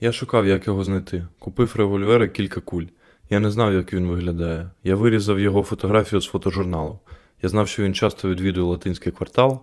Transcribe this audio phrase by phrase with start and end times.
[0.00, 1.26] Я шукав, як його знайти.
[1.38, 2.84] Купив револьвер і кілька куль.
[3.30, 4.70] Я не знав, як він виглядає.
[4.84, 6.98] Я вирізав його фотографію з фотожурналу.
[7.42, 9.60] Я знав, що він часто відвідує латинський квартал.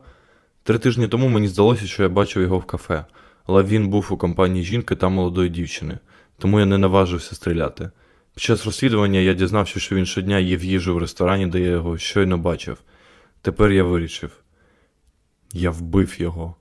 [0.64, 3.06] Три тижні тому мені здалося, що я бачив його в кафе,
[3.46, 5.98] але він був у компанії жінки та молодої дівчини,
[6.38, 7.92] тому я не наважився стріляти.
[8.34, 11.98] Під час розслідування я дізнався, що він щодня їв їжу в ресторані, де я його
[11.98, 12.78] щойно бачив.
[13.42, 14.32] Тепер я вирішив.
[15.54, 16.56] Я вбив його.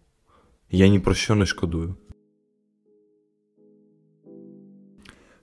[0.70, 1.94] Я ні про що не шкодую.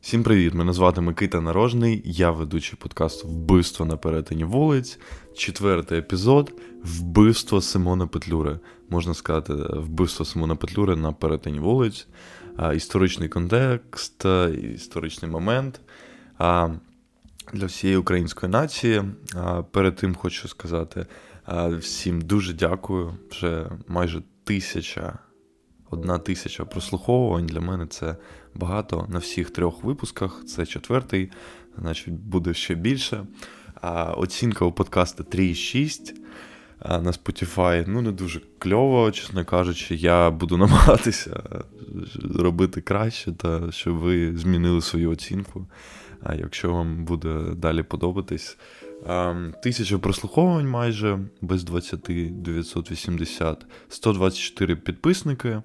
[0.01, 0.53] Всім привіт!
[0.53, 4.99] Мене звати Микита Нарожний, я ведучий подкасту Вбивство на перетині вулиць.
[5.35, 8.59] Четвертий епізод Вбивство Симона Петлюри.
[8.89, 12.07] Можна сказати, вбивство Симона Петлюри на перетині вулиць,
[12.75, 14.25] історичний контекст,
[14.73, 15.81] історичний момент
[17.53, 19.03] для всієї української нації.
[19.71, 21.05] Перед тим хочу сказати
[21.79, 23.13] всім дуже дякую.
[23.31, 25.19] Вже майже тисяча
[25.89, 27.45] одна тисяча прослуховувань.
[27.45, 28.15] Для мене це
[28.55, 30.43] багато на всіх трьох випусках.
[30.47, 31.31] Це четвертий,
[31.77, 33.25] значить, буде ще більше.
[33.81, 36.13] А Оцінка у подкасту 3,6.
[36.89, 41.43] На Spotify, ну, не дуже кльово, чесно кажучи, я буду намагатися
[42.35, 45.67] робити краще, та щоб ви змінили свою оцінку.
[46.23, 48.57] А якщо вам буде далі подобатись,
[49.63, 51.99] тисяча прослуховувань майже без 20
[52.41, 55.61] 980, 124 підписники.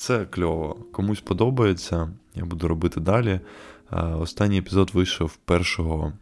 [0.00, 0.76] Це кльово.
[0.92, 2.10] Комусь подобається.
[2.34, 3.40] Я буду робити далі.
[4.18, 6.12] Останній епізод вийшов 1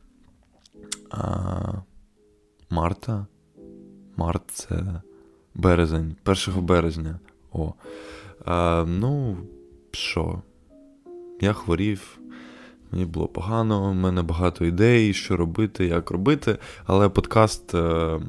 [2.71, 3.27] марта.
[4.17, 5.03] Март це
[5.55, 7.19] березень, 1 березня.
[7.53, 7.75] О.
[8.45, 9.37] А, Ну,
[9.91, 10.43] що?
[11.41, 12.19] Я хворів,
[12.91, 18.21] мені було погано, у мене багато ідей, що робити, як робити, але подкаст е,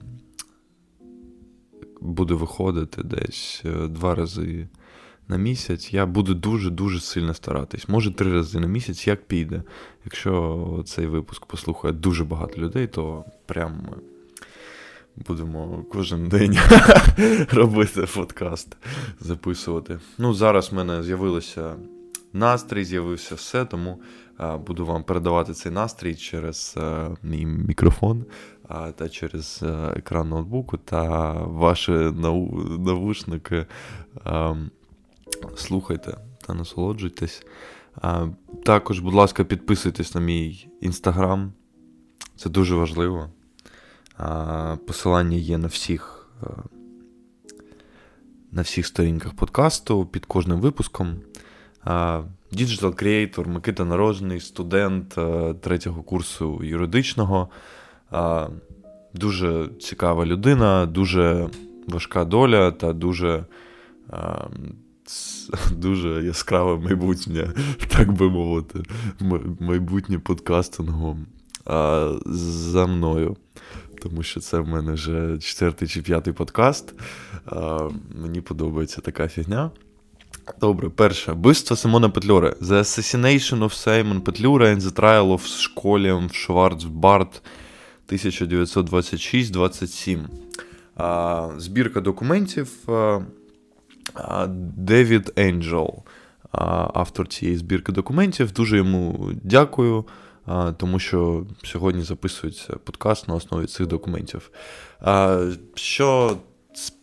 [2.02, 4.68] буде виходити десь е, два рази
[5.30, 5.94] на місяць.
[5.94, 7.90] Я буду дуже-дуже сильно старатись.
[7.90, 9.64] Може, три рази на місяць, як піде.
[10.06, 13.88] Якщо цей випуск послухає дуже багато людей, то прям
[15.28, 16.58] будемо кожен день
[17.52, 18.78] робити подкаст,
[19.20, 20.00] записувати.
[20.18, 21.76] Ну, зараз в мене з'явилося
[22.34, 24.02] настрій, з'явився все, тому
[24.68, 26.78] буду вам передавати цей настрій через
[27.24, 28.26] мій мікрофон
[28.96, 29.64] та через
[29.96, 31.92] екран ноутбуку та ваші
[32.80, 33.66] навушники.
[35.56, 36.18] Слухайте
[36.48, 37.46] та насолоджуйтесь.
[38.66, 41.54] Також, будь ласка, підписуйтесь на мій інстаграм.
[42.36, 43.30] Це дуже важливо.
[44.88, 46.30] Посилання є на всіх
[48.52, 51.16] на всіх сторінках подкасту під кожним випуском.
[52.52, 55.18] Digital creator Микита Нарожний, студент
[55.62, 57.50] третього курсу юридичного.
[59.14, 61.50] Дуже цікава людина, дуже
[61.88, 63.46] важка доля та дуже
[65.72, 67.54] дуже яскраве майбутнє,
[67.88, 68.84] так би мовити,
[69.60, 71.18] майбутнє подкастингу
[72.26, 73.38] за мною.
[74.02, 76.94] Тому що це в мене вже четвертий чи п'ятий подкаст.
[78.16, 79.72] Мені подобається така фігня.
[80.60, 81.32] Добре, перше.
[81.32, 82.56] Вбивство Симона Петлюри.
[82.62, 87.42] The Assassination of Simon Petlura and the Trial of Школієм Schwarzbart
[88.10, 90.26] 1926-27.
[91.58, 92.72] Збірка документів
[94.78, 96.04] Девід Енджел,
[96.94, 98.52] автор цієї збірки документів.
[98.52, 100.06] Дуже йому дякую,
[100.78, 104.52] тому що сьогодні записується подкаст на основі цих документів.
[105.74, 106.38] Що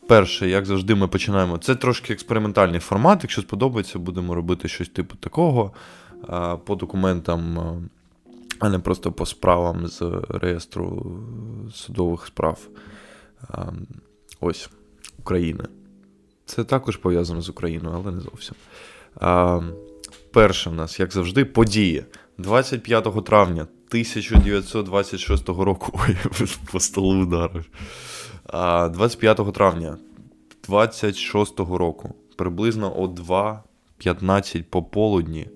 [0.09, 1.59] перше, як завжди, ми починаємо.
[1.59, 3.19] Це трошки експериментальний формат.
[3.23, 5.73] Якщо сподобається, будемо робити щось типу такого
[6.65, 7.59] по документам
[8.59, 11.19] а не просто по справам з реєстру
[11.75, 12.69] судових справ.
[14.41, 14.71] Ось
[15.19, 15.65] України.
[16.47, 18.55] Це також пов'язано з Україною, але не зовсім.
[19.21, 19.61] А,
[20.33, 22.05] Перше в нас, як завжди, подія.
[22.39, 26.01] 25 травня 1926 року.
[26.09, 26.17] Ой,
[26.73, 27.65] по столу ударив.
[28.53, 29.99] 25 травня
[30.67, 35.49] 26 року, приблизно о 2.15 пополудні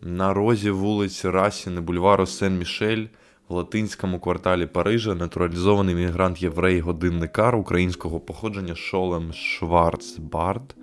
[0.00, 3.08] на розі вулиці Расіни, бульвару Сен-Мішель
[3.48, 10.76] в латинському кварталі Парижа натуралізований мігрант єврей годинникар українського походження Шолем Шварцбард.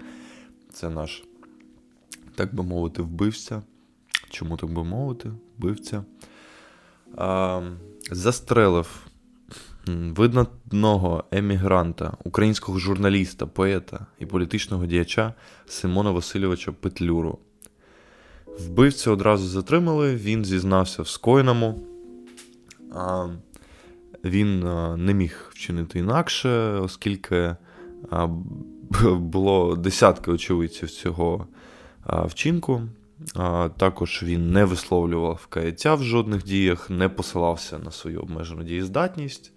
[0.73, 1.23] Це наш,
[2.35, 3.61] так би мовити, вбивця.
[4.29, 5.31] Чому так би мовити?
[5.57, 6.03] Вбивця.
[7.17, 7.61] А,
[8.11, 9.05] Застрелив
[9.87, 15.33] видатного емігранта, українського журналіста, поета і політичного діяча
[15.65, 17.39] Симона Васильовича Петлюру.
[18.59, 21.94] Вбивця одразу затримали, він зізнався в скоєному.
[24.23, 24.59] Він
[25.05, 26.49] не міг вчинити інакше,
[26.79, 27.55] оскільки
[29.11, 31.47] було десятки очевидців цього
[32.09, 32.81] вчинку.
[33.77, 39.51] Також він не висловлював каяття в жодних діях, не посилався на свою обмежену дієздатність.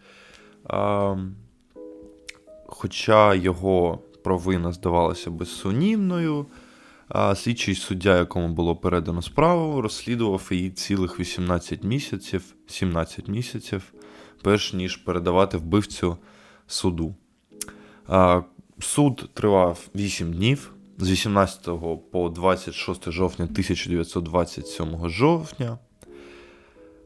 [2.67, 6.47] Хоча його провина здавалася безсумнівною,
[7.35, 13.93] слідчий суддя, якому було передано справу, розслідував її цілих 18 місяців, 17 місяців,
[14.43, 16.17] перш ніж передавати вбивцю
[16.67, 17.15] суду.
[18.81, 21.69] Суд тривав 8 днів з 18
[22.11, 25.79] по 26 жовтня 1927 жовтня.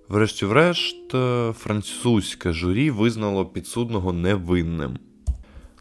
[0.09, 1.11] Врешті-врешт,
[1.53, 4.99] французьке журі визнало підсудного невинним.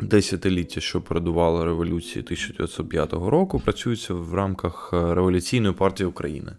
[0.00, 6.52] десятиліття, що передувало революції 1905 року, працюється в рамках Революційної партії України.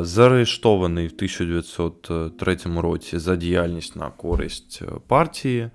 [0.00, 5.70] Заарештований в 1903 році за діяльність на користь партії.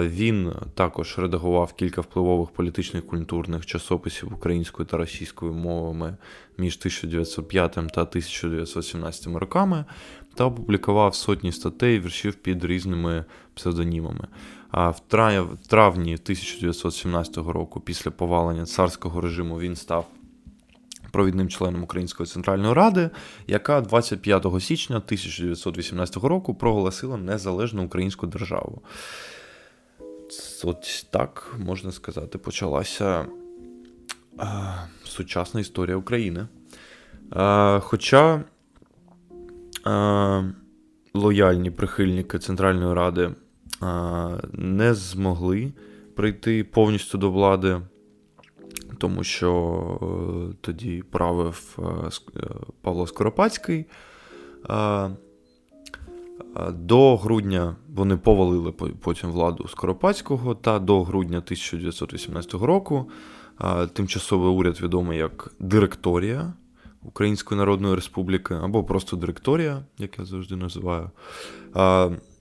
[0.00, 6.16] Він також редагував кілька впливових політичних культурних часописів українською та російською мовами
[6.58, 9.84] між 1905 та 1917 роками
[10.34, 13.24] та опублікував сотні статей віршів під різними
[13.54, 14.28] псевдонімами.
[14.72, 15.00] В
[15.68, 20.06] травні 1917 року, після повалення царського режиму, він став
[21.10, 23.10] провідним членом Української центральної ради,
[23.46, 28.82] яка 25 січня 1918 року проголосила незалежну українську державу.
[30.64, 33.26] От так можна сказати, почалася
[35.04, 36.46] сучасна історія України.
[37.80, 38.44] Хоча
[41.14, 43.30] лояльні прихильники Центральної Ради
[44.52, 45.72] не змогли
[46.14, 47.80] прийти повністю до влади,
[48.98, 49.50] тому що
[50.02, 52.40] е, тоді правив е,
[52.82, 53.84] Павло Скоропадський.
[56.72, 63.10] До грудня вони повалили потім владу Скоропадського, та до грудня 1918 року
[63.92, 66.52] тимчасовий уряд відомий як Директорія
[67.02, 71.10] Української Народної Республіки, або просто Директорія, як я завжди називаю.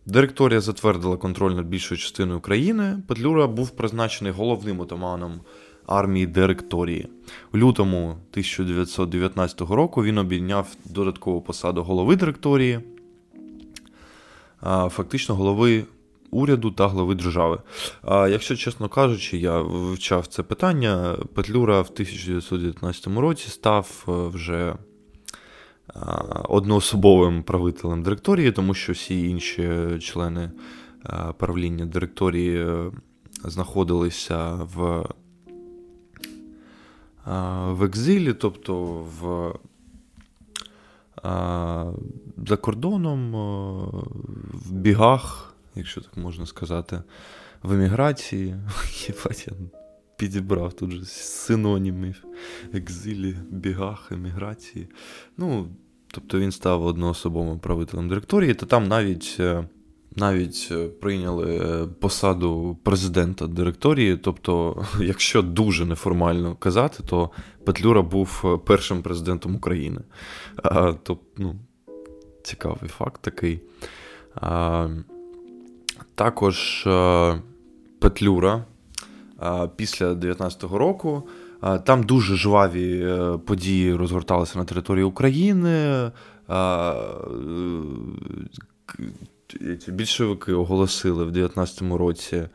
[0.07, 2.99] Директорія затвердила контроль над більшою частиною країни.
[3.07, 5.41] Петлюра був призначений головним отаманом
[5.87, 7.07] армії Директорії.
[7.53, 12.79] У лютому 1919 року він обійняв додаткову посаду голови директорії
[14.89, 15.83] фактично голови
[16.31, 17.59] уряду та глави держави.
[18.01, 24.75] А якщо чесно кажучи, я вивчав це питання, Петлюра в 1919 році став е, вже
[26.43, 29.69] одноособовим правителем директорії, тому що всі інші
[30.01, 30.51] члени
[31.37, 32.91] правління директорії е,
[33.43, 35.05] знаходилися в
[37.67, 38.83] в екзилі, тобто
[39.21, 39.53] в
[42.47, 43.31] за кордоном,
[44.53, 47.01] в бігах, якщо так можна сказати,
[47.63, 48.55] в еміграції.
[50.17, 52.23] Підібрав тут же синонімів
[52.73, 54.87] екзилі, бігах, еміграції.
[55.37, 55.67] Ну,
[56.11, 59.67] Тобто він став одноособовим правителем директорії, та там навіть е,
[60.15, 64.17] навіть е, прийняли е, посаду президента директорії.
[64.17, 67.29] Тобто, якщо дуже неформально казати, то
[67.65, 70.01] Петлюра був першим президентом України.
[70.63, 71.55] А, то, ну,
[72.43, 73.59] Цікавий факт такий.
[76.15, 76.87] Також
[77.99, 78.65] Петлюра
[79.75, 81.23] після 19-го року.
[81.83, 83.07] Там дуже жваві
[83.45, 86.11] події розгорталися на території України
[89.87, 92.47] більшовики оголосили в 19-му році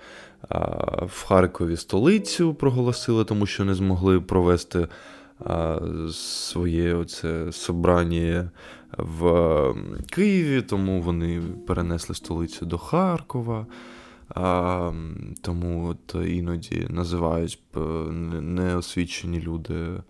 [1.07, 4.89] в Харкові столицю проголосили, тому що не змогли провести
[6.12, 8.51] своє оце собрання
[8.99, 9.75] в
[10.11, 13.67] Києві, тому вони перенесли столицю до Харкова.
[14.35, 14.93] А,
[15.43, 17.59] Тому от іноді називають
[18.41, 20.03] неосвічені люди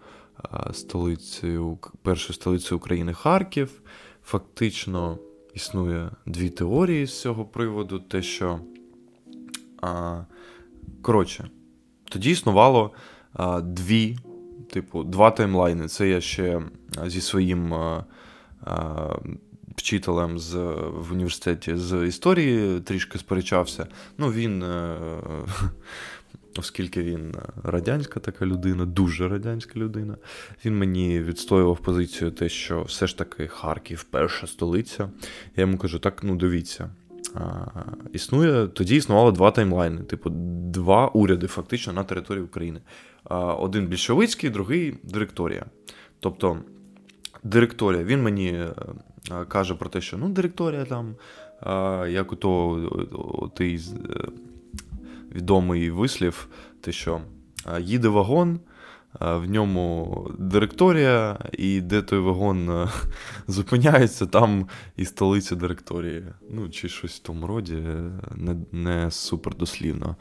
[0.72, 3.82] столицею, першою столицею України Харків.
[4.24, 5.18] Фактично
[5.54, 8.60] існує дві теорії з цього приводу, те, що.
[9.82, 10.22] А,
[11.02, 11.50] Коротше,
[12.04, 12.90] тоді існувало
[13.32, 14.18] а, дві,
[14.70, 15.88] типу, два таймлайни.
[15.88, 16.62] Це я ще
[17.06, 18.04] зі своїм а,
[18.60, 19.16] а,
[19.76, 20.54] вчителем з,
[20.94, 23.86] в університеті з історії трішки сперечався.
[24.18, 24.62] Ну, він.
[24.62, 24.96] А,
[26.58, 30.16] Оскільки він радянська така людина, дуже радянська людина,
[30.64, 35.10] він мені відстоював позицію, те, що все ж таки Харків перша столиця.
[35.56, 36.90] Я йому кажу: так, ну дивіться,
[37.34, 37.66] а,
[38.12, 40.30] Існує, тоді існувало два таймлайни, типу,
[40.74, 42.80] два уряди фактично на території України.
[43.24, 45.64] А, Один більшовицький, другий директорія.
[46.20, 46.58] Тобто,
[47.42, 48.74] директорія, він мені е,
[49.48, 51.14] каже про те, що ну, директорія там,
[52.10, 54.28] як у то той е,
[55.34, 56.48] відомий вислів,
[56.80, 57.20] те, що
[57.80, 58.60] їде вагон
[59.20, 62.88] в ньому директорія, і де той вагон е,
[63.46, 66.24] зупиняється, там і столиця директорії.
[66.50, 67.74] Ну, чи щось в тому роді,
[68.34, 70.16] не не супер дослівно.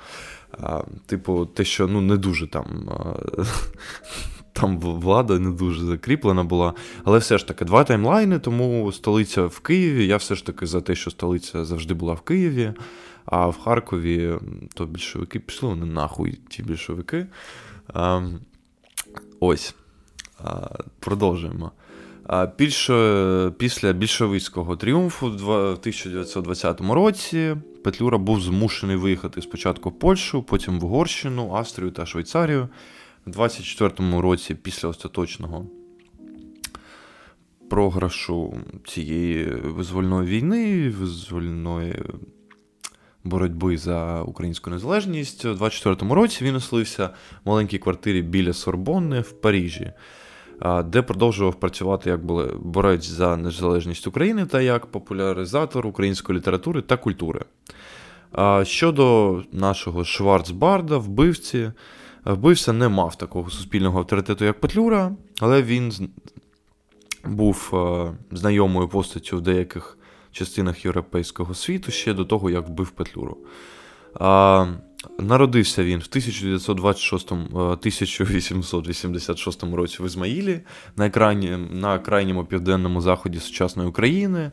[0.61, 2.89] А, Типу, те, що ну, не дуже там.
[4.53, 9.59] Там влада не дуже закріплена була, але все ж таки два таймлайни, тому столиця в
[9.59, 10.07] Києві.
[10.07, 12.73] Я все ж таки за те, що столиця завжди була в Києві,
[13.25, 14.35] а в Харкові
[14.73, 17.27] то більшовики пішли вони нахуй, ті більшовики.
[19.39, 19.75] Ось.
[20.99, 21.71] Продовжуємо.
[22.57, 30.79] Більше, Після більшовицького тріумфу в 1920 році Петлюра був змушений виїхати спочатку в Польщу, потім
[30.79, 32.69] в Угорщину, Австрію та Швейцарію.
[33.25, 35.65] В 24-му році, після остаточного
[37.69, 42.03] програшу цієї визвольної війни, визвольної
[43.23, 45.45] боротьби за українську незалежність.
[45.45, 47.09] У 24-му році він оселився
[47.45, 49.91] в маленькій квартирі біля Сорбонни в Парижі,
[50.85, 52.25] де продовжував працювати як
[52.61, 57.41] борець за незалежність України та як популяризатор української літератури та культури.
[58.63, 61.71] Щодо нашого Шварцбарда, вбивці,
[62.25, 66.09] вбивця не мав такого суспільного авторитету, як Петлюра, але він
[67.25, 67.73] був
[68.31, 69.97] знайомою постаттю в деяких
[70.31, 73.37] частинах європейського світу ще до того, як вбив Петлюру.
[74.19, 74.67] А,
[75.19, 80.61] Народився він в 1926 1886 е, році в Ізмаїлі
[80.95, 84.51] на крайні, на крайньому південному заході сучасної України.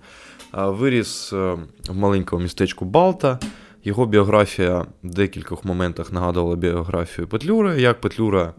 [0.53, 1.59] Виріс е,
[1.89, 3.39] в маленькому містечку Балта.
[3.85, 7.81] Його біографія в декількох моментах нагадувала біографію Петлюри.
[7.81, 8.55] Як Петлюра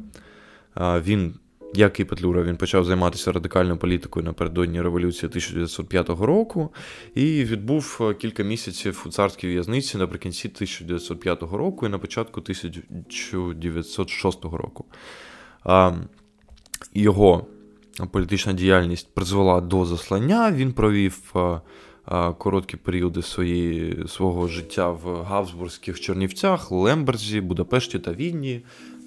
[0.78, 1.34] він
[1.74, 6.74] як і Петлюра, він почав займатися радикальною політикою напередодні революції 1905 року
[7.16, 14.86] і відбув кілька місяців у царській в'язниці наприкінці 1905 року і на початку 1906 року.
[16.94, 17.48] Його
[18.12, 20.52] політична діяльність призвела до заслання.
[20.52, 21.34] Він провів
[22.38, 28.62] короткі періоди своєї, свого життя в Гавсбурзьких Чернівцях, Лемберзі, Будапешті та Відні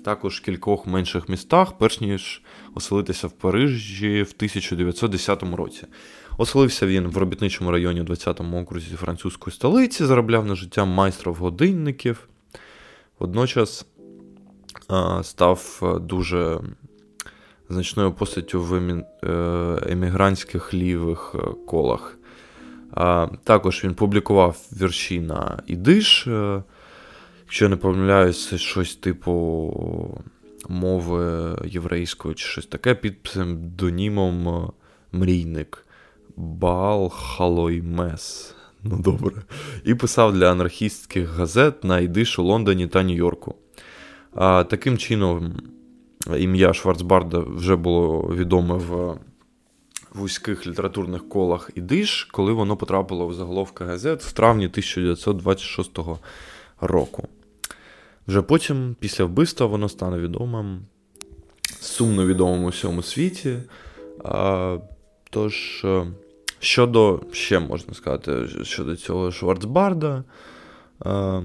[0.05, 2.43] також в кількох менших містах, перш ніж
[2.75, 5.87] оселитися в Парижі в 1910 році.
[6.39, 12.29] Оселився він в робітничому районі у 20-му окрузі французької столиці, заробляв на життя майстров годинників.
[13.19, 13.87] Водночас
[15.23, 16.61] став дуже
[17.69, 19.03] значною постаттю в е,
[19.93, 22.19] емігрантських лівих е, колах.
[23.45, 26.27] Також він публікував вірші на ідиш.
[26.27, 26.63] Е,
[27.45, 30.23] Якщо я не помиляюсь, це щось типу
[30.69, 34.69] мови єврейської чи щось таке під псевдонімом е,
[35.13, 35.87] Мрійник
[36.37, 38.55] Баал Халоймес.
[38.83, 39.43] Ну добре.
[39.85, 43.55] І писав для анархістських газет на Ідиш у Лондоні та Нью-Йорку.
[44.69, 45.53] Таким чином,
[46.39, 49.19] ім'я Шварцбарда вже було відоме в
[50.15, 55.99] вузьких літературних колах Ідиш, коли воно потрапило в заголовки газет в травні 1926
[56.81, 57.29] року.
[58.29, 60.81] Вже потім, після вбивства, воно стане відомим,
[61.81, 63.57] сумно відомим у всьому світі.
[64.25, 64.79] А,
[65.31, 66.07] Тож, е,
[66.59, 70.25] щодо, ще можна сказати, щодо цього Шварцбарда,
[71.01, 71.41] а,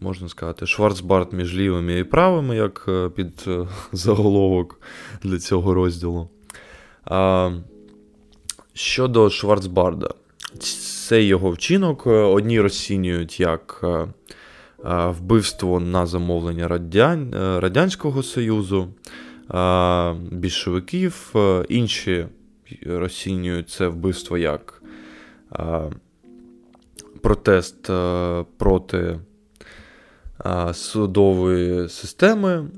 [0.00, 4.80] можна сказати, Шварцбард між лівими і правими, як е, під е, заголовок
[5.22, 6.28] для цього розділу.
[8.78, 10.08] Щодо Шварцбарда,
[11.08, 13.84] цей його вчинок одні розцінюють як
[14.84, 17.34] вбивство на замовлення Радян...
[17.34, 18.88] Е, Радянського Союзу,
[20.30, 22.26] більшовиків, е, інші
[22.86, 24.82] розцінюють це вбивство як
[27.20, 29.18] протест е, проти
[30.72, 32.68] судової системи,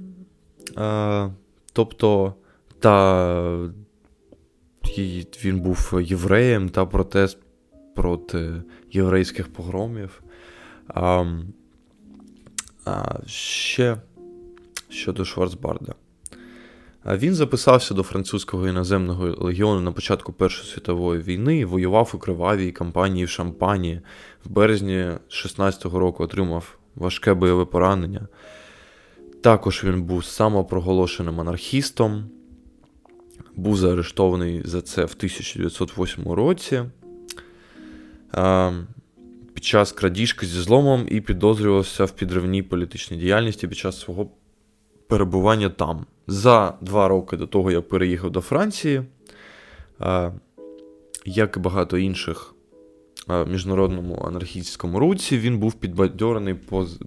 [1.73, 2.35] тобто
[2.79, 3.71] та
[5.45, 7.39] він був євреєм та протест
[7.97, 8.53] проти
[8.93, 10.23] єврейських погромів.
[10.89, 11.25] А,
[12.85, 13.97] а, Ще
[14.89, 15.95] щодо Шварцбарда.
[17.07, 23.25] Він записався до французького іноземного легіону на початку Першої світової війни воював у кривавій кампанії
[23.25, 24.01] в Шампані.
[24.45, 28.29] В березні 16-го року отримав важке бойове поранення.
[29.43, 32.31] Також він був самопроголошеним анархістом,
[33.61, 36.83] був заарештований за це в 1908 році
[39.55, 44.31] під час крадіжки зі зломом і підозрювався в підривній політичній діяльності під час свого
[45.09, 46.07] перебування там.
[46.27, 49.03] За два роки до того, я переїхав до Франції,
[51.25, 52.55] як і багато інших
[53.29, 56.55] міжнародному анархістському руці, він був підбадьорений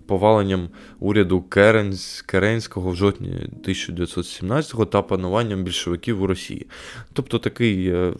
[0.07, 6.67] поваленням уряду Керенсь, Керенського в жовтні 1917-го та пануванням більшовиків у Росії.
[7.13, 8.13] Тобто такий е,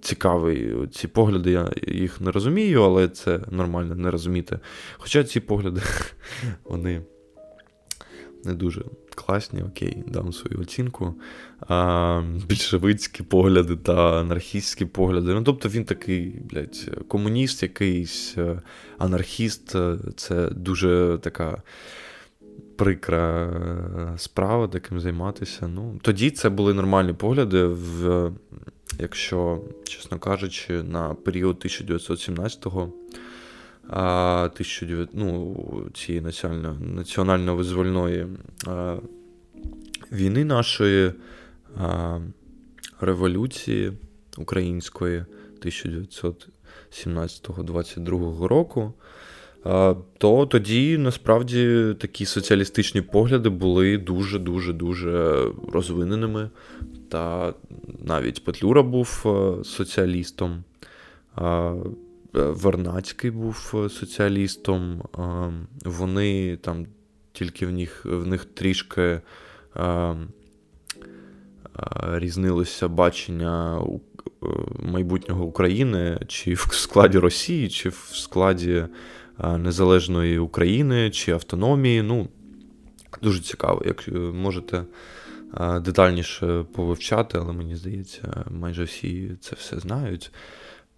[0.00, 0.88] цікавий.
[0.92, 4.58] Ці погляди, я їх не розумію, але це нормально не розуміти.
[4.98, 5.80] Хоча ці погляди,
[6.64, 7.02] вони
[8.44, 8.84] не дуже
[9.14, 11.14] класні, окей, дам свою оцінку.
[11.68, 15.34] А, Більшовицькі погляди та анархістські погляди.
[15.34, 18.60] Ну, тобто він такий, блядь, комуніст, якийсь е,
[18.98, 19.74] анархіст.
[19.74, 21.62] Е, це дуже така.
[22.76, 25.68] Прикра е, справа таким займатися.
[25.68, 28.30] Ну, Тоді це були нормальні погляди, в,
[28.98, 32.92] якщо, чесно кажучи, на період 1917-го
[33.88, 35.56] а, 19, ну,
[35.94, 36.76] цієї національно,
[38.66, 38.96] а,
[40.12, 41.12] війни нашої
[43.00, 43.92] революції
[44.38, 45.24] української
[45.60, 48.92] 1917-22 року.
[50.18, 56.50] То тоді насправді такі соціалістичні погляди були дуже-дуже дуже розвиненими.
[57.08, 57.54] Та
[58.04, 59.26] навіть Петлюра був
[59.64, 60.64] соціалістом.
[62.36, 65.52] Е, Вернацький був е, соціалістом, е,
[65.84, 66.86] вони там
[67.32, 69.20] тільки в них в них трішки
[72.12, 73.82] різнилося бачення
[74.78, 78.84] майбутнього України, чи в складі Росії, чи в складі
[79.58, 82.02] Незалежної України, чи автономії.
[82.02, 82.28] Ну,
[83.22, 84.84] Дуже цікаво, як можете
[85.80, 90.32] детальніше повивчати, але мені здається, майже всі це все знають.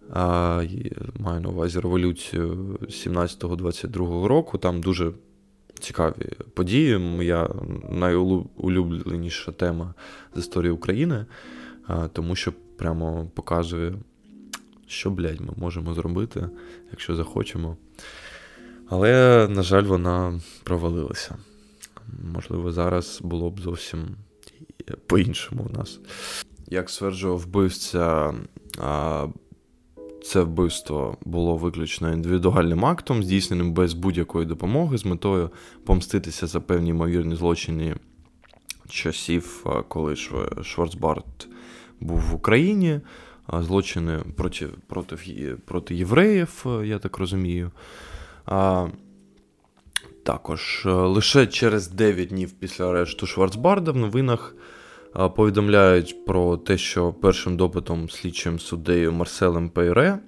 [0.09, 4.57] Маю на увазі революцію 17-22 року.
[4.57, 5.11] Там дуже
[5.79, 6.97] цікаві події.
[6.97, 7.49] Моя
[7.89, 9.93] найулюбленіша тема
[10.35, 11.25] з історії України,
[12.13, 13.93] тому що прямо показує,
[14.87, 16.49] що, блядь, ми можемо зробити,
[16.91, 17.77] якщо захочемо.
[18.89, 21.35] Але, на жаль, вона провалилася.
[22.33, 23.99] Можливо, зараз було б зовсім
[25.07, 25.99] по-іншому у нас.
[26.67, 28.33] Як стверджував вбивця
[30.25, 35.49] це вбивство було виключно індивідуальним актом, здійсненим без будь-якої допомоги, з метою
[35.85, 37.95] помститися за певні ймовірні злочини
[38.89, 40.15] часів, коли
[40.63, 41.47] Шварцбарт
[41.99, 42.99] був в Україні,
[43.53, 45.15] злочини проти проти,
[45.65, 47.71] проти євреїв, я так розумію.
[50.23, 54.55] Також лише через 9 днів після арешту Шварцбарда в новинах
[55.35, 60.19] повідомляють про те, що першим допитом слідчим суддею Марселем Пейре,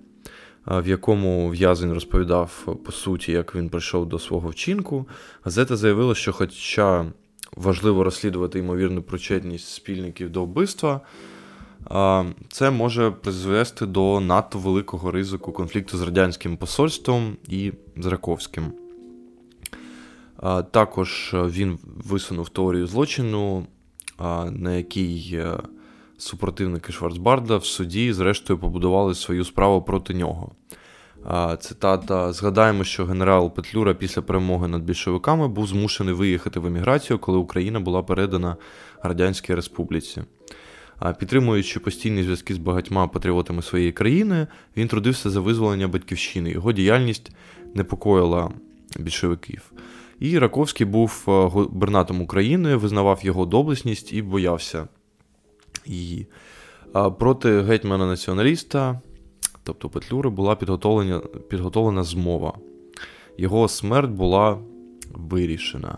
[0.65, 5.07] в якому в'язень розповідав по суті, як він прийшов до свого вчинку,
[5.43, 7.05] газета заявила, що, хоча
[7.55, 11.01] важливо розслідувати ймовірну причетність спільників до вбивства,
[12.49, 18.63] це може призвести до надто великого ризику конфлікту з радянським посольством і з Раковським.
[20.71, 23.67] Також він висунув теорію злочину
[24.51, 25.57] на якій е,
[26.17, 30.51] супротивники Шварцбарда в суді, зрештою, побудували свою справу проти нього.
[31.59, 37.37] Цитата: Згадаємо, що генерал Петлюра після перемоги над більшовиками був змушений виїхати в еміграцію, коли
[37.37, 38.55] Україна була передана
[39.03, 40.21] Радянській Республіці.
[41.19, 46.51] Підтримуючи постійні зв'язки з багатьма патріотами своєї країни, він трудився за визволення батьківщини.
[46.51, 47.31] Його діяльність
[47.73, 48.51] непокоїла
[48.99, 49.71] більшовиків.
[50.19, 54.87] І Раковський був е, губернатом України, визнавав його доблесність і боявся
[55.85, 56.27] її.
[57.19, 58.99] Проти гетьмана-націоналіста,
[59.63, 62.53] тобто Петлюри, була підготовлена, підготовлена змова.
[63.37, 64.57] Його смерть була
[65.13, 65.97] вирішена.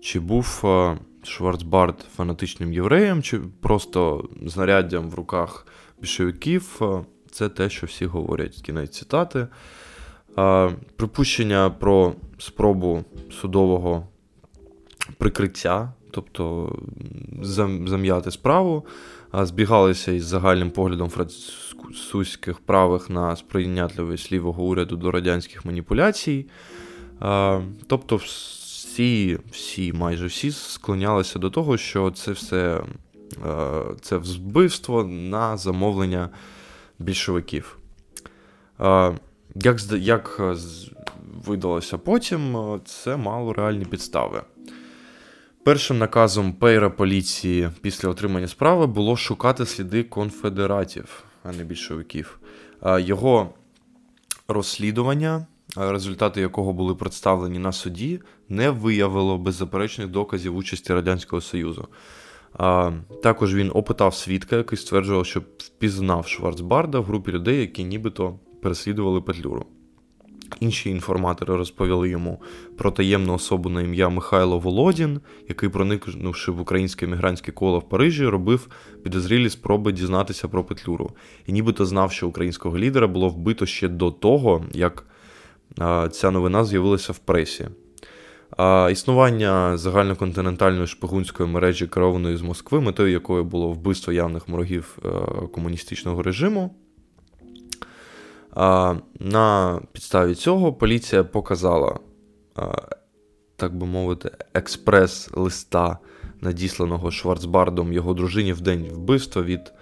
[0.00, 5.66] Чи був е, Шварцбард фанатичним євреєм, чи просто знаряддям в руках
[6.00, 8.60] більшовиків, е, це те, що всі говорять.
[8.62, 9.48] Кінець цитати.
[10.96, 14.06] Припущення про спробу судового
[15.18, 16.72] прикриття, тобто
[17.86, 18.86] зам'яти справу,
[19.32, 26.46] збігалися із загальним поглядом французьких правих на сприйнятливість лівого уряду до радянських маніпуляцій.
[27.86, 32.82] Тобто, всі, всі, майже всі склонялися до того, що це все
[34.00, 36.28] це вбивство на замовлення
[36.98, 37.78] більшовиків.
[39.54, 40.40] Як як
[41.46, 44.42] видалося потім, це мало реальні підстави.
[45.64, 52.38] Першим наказом пейра поліції після отримання справи було шукати сліди конфедератів, а не більшовиків.
[52.98, 53.54] Його
[54.48, 61.88] розслідування, результати якого були представлені на суді, не виявило беззаперечних доказів участі Радянського Союзу.
[63.22, 69.20] Також він опитав свідка, який стверджував, що впізнав Шварцбарда в групі людей, які нібито переслідували
[69.20, 69.66] Петлюру.
[70.60, 72.42] Інші інформатори розповіли йому
[72.76, 78.26] про таємну особу на ім'я Михайло Володін, який, проникнувши в українське емігрантське коло в Парижі,
[78.26, 78.68] робив
[79.02, 81.10] підозрілі спроби дізнатися про Петлюру.
[81.46, 85.04] І нібито знав, що українського лідера було вбито ще до того, як
[86.10, 87.68] ця новина з'явилася в пресі.
[88.90, 95.08] Існування загальноконтинентальної шпигунської мережі керованої з Москви, метою якої було вбивство явних ворогів е,
[95.46, 96.74] комуністичного режиму.
[99.20, 101.98] На підставі цього поліція показала,
[103.56, 105.98] так би мовити, експрес-листа,
[106.40, 109.72] надісланого Шварцбардом його дружині в день вбивства від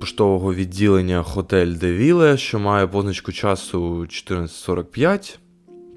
[0.00, 5.38] поштового відділення Хотель де Віле, що має позначку часу 14.45.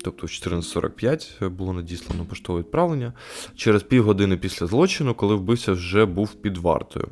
[0.03, 3.13] Тобто в 14.45 було надіслано поштове відправлення
[3.55, 7.07] через півгодини після злочину, коли вбився вже був під вартою.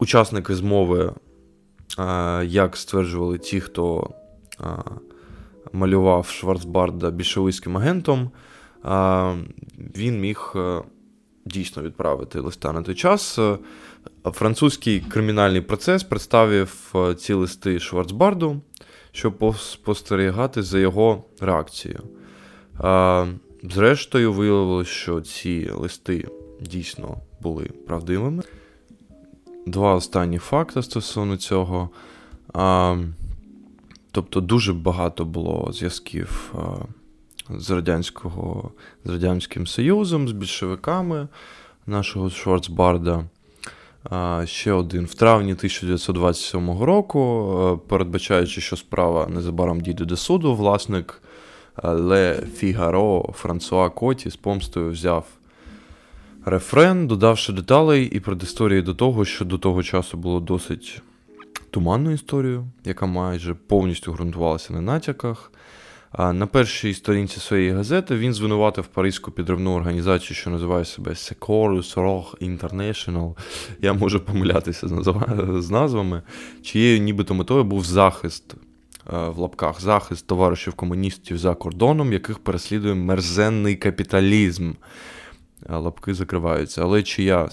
[0.00, 1.12] Учасники змови,
[2.44, 4.10] як стверджували ті, хто
[5.72, 8.30] малював Шварцбарда більшовицьким агентом,
[9.96, 10.82] він міг е,
[11.44, 13.38] дійсно відправити листа на той час.
[14.24, 18.60] Французький кримінальний процес представив е, ці листи Шварцбарду,
[19.12, 22.00] щоб спостерігати за його реакцією.
[23.62, 26.28] Зрештою, виявилося, що ці листи
[26.60, 28.42] дійсно були правдивими
[29.66, 31.90] два останні факти стосовно цього.
[32.54, 32.96] А,
[34.12, 36.54] Тобто дуже багато було зв'язків
[37.50, 38.70] з радянського,
[39.04, 41.28] з Радянським Союзом, з більшовиками
[41.86, 43.24] нашого Шварцбарда.
[44.44, 51.22] Ще один в травні 1927 року, передбачаючи, що справа незабаром дійде до суду, власник
[51.82, 55.26] Ле Фігаро Франсуа Коті з помстою взяв
[56.44, 61.02] рефрен, додавши деталей і предісторії до того, що до того часу було досить
[61.70, 65.52] туманною історією, яка майже повністю ґрунтувалася на натяках.
[66.18, 72.58] На першій сторінці своєї газети він звинуватив паризьку підривну організацію, що називає себе Securus Roch
[72.58, 73.36] International.
[73.82, 74.88] Я можу помилятися
[75.60, 76.22] з назвами,
[76.62, 78.54] чиєю нібито метою був захист
[79.06, 84.72] в лапках, захист товаришів комуністів за кордоном, яких переслідує мерзенний капіталізм
[85.68, 86.82] лапки закриваються.
[86.82, 87.48] Але чия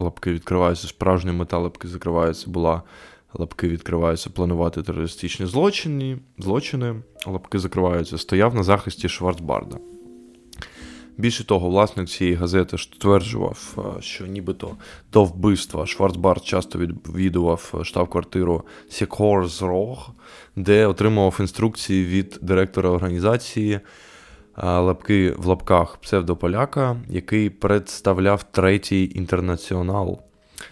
[0.00, 2.82] лапки відкриваються, справжня мета лапки закриваються, була
[3.34, 6.94] лапки відкриваються планувати терористичні злочини, злочини,
[7.26, 9.78] лапки закриваються, стояв на захисті Шварцбарда.
[11.16, 14.76] Більше того, власник цієї газети стверджував, що нібито
[15.12, 20.10] до вбивства Шварцбард часто відвідував штаб-квартиру Сікорс Рог,
[20.56, 23.80] де отримував інструкції від директора організації
[24.56, 30.20] лапки в лапках псевдополяка, який представляв третій інтернаціонал,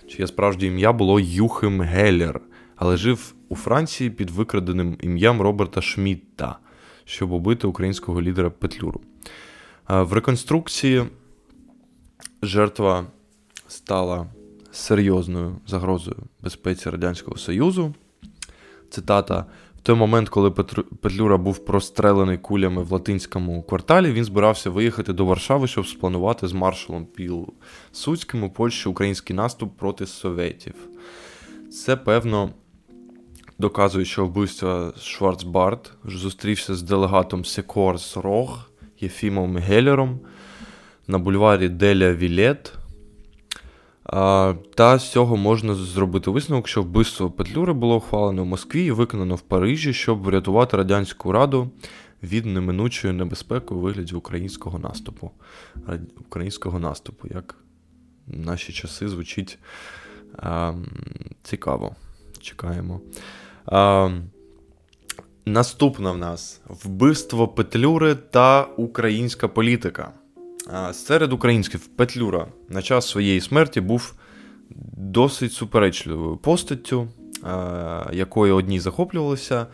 [0.09, 2.41] чиє справжнє ім'я було Юхим Геллер,
[2.77, 6.59] але жив у Франції під викраденим ім'ям Роберта Шмітта,
[7.05, 9.01] щоб убити українського лідера Петлюру.
[9.89, 11.05] В реконструкції
[12.43, 13.07] жертва
[13.69, 14.27] стала
[14.71, 17.95] серйозною загрозою безпеці Радянського Союзу.
[18.91, 19.47] Цитата
[19.81, 20.51] в той момент, коли
[21.01, 26.53] Петлюра був прострелений кулями в латинському кварталі, він збирався виїхати до Варшави, щоб спланувати з
[26.53, 30.75] маршалом Пілсудським у Польщі український наступ проти совєтів.
[31.73, 32.51] Це, певно,
[33.59, 40.21] доказує, що вбивство Шварцбард зустрівся з делегатом Секорс Рог Єфімом Геллером
[41.07, 42.80] на бульварі Деля Вілет.
[44.75, 49.35] Та з цього можна зробити висновок, що вбивство Петлюри було ухвалено в Москві і виконано
[49.35, 51.71] в Парижі, щоб врятувати Радянську Раду
[52.23, 55.31] від неминучої небезпеки у вигляді українського наступу.
[56.21, 57.55] Українського наступу, як
[58.27, 59.59] в наші часи звучить
[60.37, 60.73] а,
[61.43, 61.97] цікаво.
[62.41, 63.01] Чекаємо.
[63.67, 64.11] А,
[65.47, 70.13] Наступна в нас вбивство Петлюри та українська політика.
[70.93, 74.15] Серед українських Петлюра на час своєї смерті був
[74.97, 77.09] досить суперечливою постаттю,
[78.13, 79.67] якою одні захоплювалися,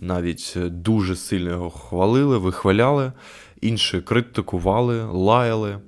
[0.00, 3.12] навіть дуже сильно його хвалили, вихваляли,
[3.60, 5.78] інші критикували, лаяли.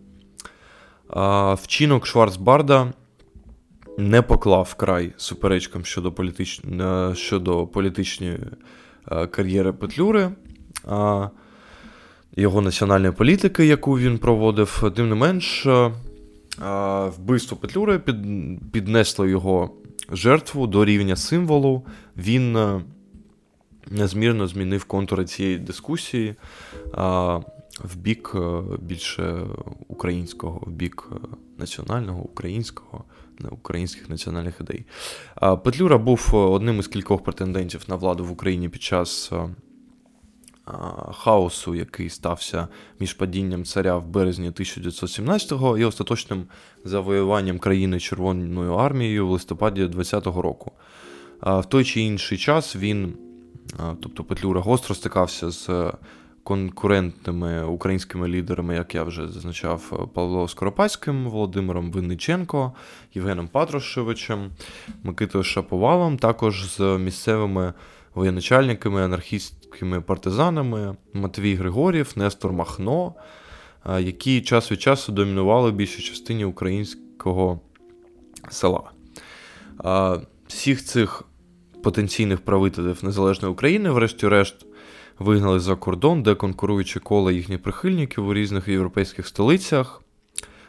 [1.63, 2.93] Вчинок Шварцбарда
[3.99, 6.61] не поклав край суперечкам щодо, політич...
[6.81, 8.39] е, щодо політичної
[9.13, 10.31] е, кар'єри Петлюри,
[12.37, 14.93] його національної політики, яку він проводив.
[14.97, 15.91] Тим не менш, е,
[17.19, 18.17] вбивство Петлюри під...
[18.73, 19.71] піднесло його
[20.13, 21.87] жертву до рівня символу.
[22.17, 22.81] Він е,
[23.91, 26.35] незмірно змінив контури цієї дискусії
[27.85, 29.43] в бік е, більше
[29.89, 31.17] українського, в бік е,
[31.59, 33.05] національного, українського,
[33.51, 34.85] українських національних ідей.
[35.65, 39.49] Петлюра був е, одним із кількох претендентів на владу в Україні під час е,
[41.13, 42.69] хаосу, який стався
[43.01, 46.45] між падінням царя в березні 1917-го і остаточним
[46.85, 50.73] завоюванням країни Червоною армією в листопаді 20-го року.
[51.43, 53.15] В той чи інший час він,
[54.01, 55.93] тобто Петлюра, гостро стикався з
[56.43, 62.73] конкурентними українськими лідерами, як я вже зазначав, Павло Скоропадським, Володимиром Винниченко,
[63.15, 64.51] Євгеном Патрушевичем,
[65.03, 67.73] Микитою Шаповалом, також з місцевими
[68.17, 73.15] воєначальниками, анархістськими партизанами Матвій Григорів, Нестор Махно,
[74.01, 77.61] які час від часу домінували в більшій частині українського
[78.51, 78.91] села.
[80.47, 81.23] Всіх цих
[81.83, 84.67] потенційних правителів Незалежної України, врешті-решт,
[85.19, 90.03] вигнали за кордон, де конкуруючи коло їхніх прихильників у різних європейських столицях.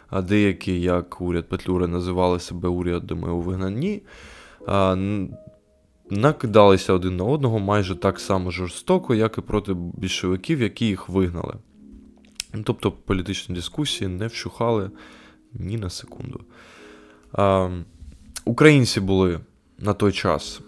[0.09, 4.01] А деякі, як уряд Петлюри, називали себе урядами у вигнанні,
[4.69, 5.37] н-
[6.09, 11.53] накидалися один на одного майже так само жорстоко, як і проти більшовиків, які їх вигнали.
[12.63, 14.91] Тобто політичні дискусії не вщухали
[15.53, 16.39] ні на секунду.
[17.31, 17.69] А,
[18.45, 19.39] українці були
[19.79, 20.61] на той час,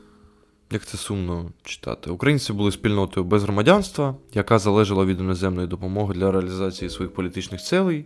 [0.71, 6.31] як це сумно читати, українці були спільнотою без громадянства, яка залежала від іноземної допомоги для
[6.31, 8.05] реалізації своїх політичних цілей.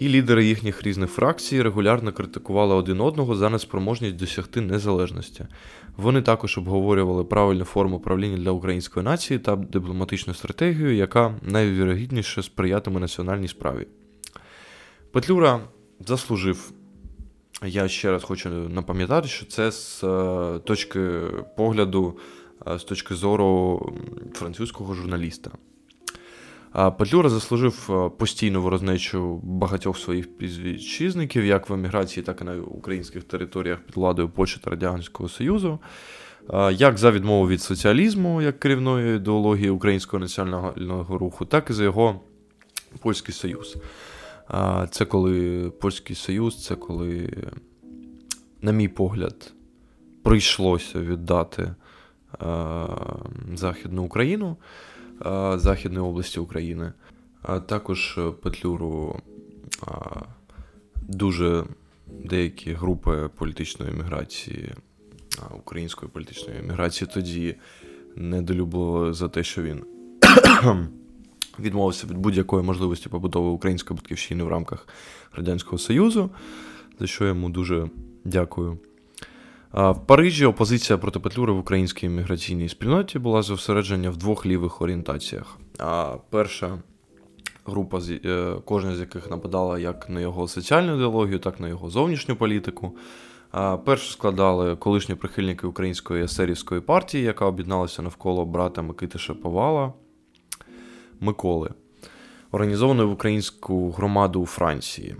[0.00, 5.46] І лідери їхніх різних фракцій регулярно критикували один одного за неспроможність досягти незалежності.
[5.96, 13.00] Вони також обговорювали правильну форму правління для української нації та дипломатичну стратегію, яка найвірогідніше сприятиме
[13.00, 13.86] національній справі.
[15.12, 15.60] Петлюра
[16.06, 16.72] заслужив.
[17.66, 21.20] Я ще раз хочу напам'ятати, що це з е, точки
[21.56, 22.18] погляду,
[22.66, 23.82] е, з точки зору
[24.34, 25.50] французького журналіста.
[26.72, 33.24] Петлюра заслужив е, постійну ворожнечу багатьох своїх співвітчизників, як в еміграції, так і на українських
[33.24, 35.78] територіях під владою Польщі та Радянського Союзу,
[36.72, 42.20] як за відмову від соціалізму, як керівної ідеології українського національного руху, так і за його
[42.98, 43.76] Польський Союз.
[44.90, 47.32] Це коли Польський Союз, це коли,
[48.62, 49.52] на мій погляд,
[50.22, 51.74] прийшлося віддати е,
[53.54, 54.56] Західну Україну,
[55.56, 56.92] Західної області України.
[57.42, 59.20] А також е, Петлюру
[59.82, 59.90] е,
[61.02, 61.64] дуже
[62.06, 64.74] деякі групи політичної еміграції,
[65.58, 67.54] української політичної еміграції тоді
[68.16, 69.84] недолюбили за те, що він
[71.58, 74.88] відмовився від будь-якої можливості побудови української батьківщини в рамках
[75.36, 76.30] Радянського Союзу,
[77.00, 77.88] за що йому дуже
[78.24, 78.78] дякую.
[79.72, 85.58] В Парижі опозиція проти Петлюри в українській міграційній спільноті була зосереджена в двох лівих орієнтаціях.
[86.30, 86.78] Перша
[87.66, 91.90] група, е, кожна з яких нападала як на його соціальну ідеологію, так і на його
[91.90, 92.96] зовнішню політику.
[93.84, 99.92] Першу складали колишні прихильники української есерівської партії, яка об'єдналася навколо брата Микити Шаповала
[101.20, 101.70] Миколи,
[102.50, 105.16] організованої в українську громаду у Франції.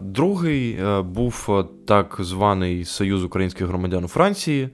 [0.00, 4.68] Другий е, був е, так званий Союз українських громадян у Франції,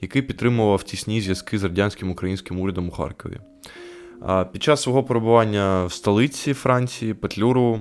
[0.00, 3.40] який підтримував тісні зв'язки з радянським українським урядом у Харкові.
[4.52, 7.80] Під час свого перебування в столиці Франції Петлюру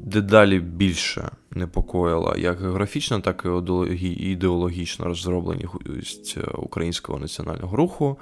[0.00, 3.46] дедалі більше непокоїла як географічна, так
[3.90, 8.16] і ідеологічна розробленість е, українського національного руху.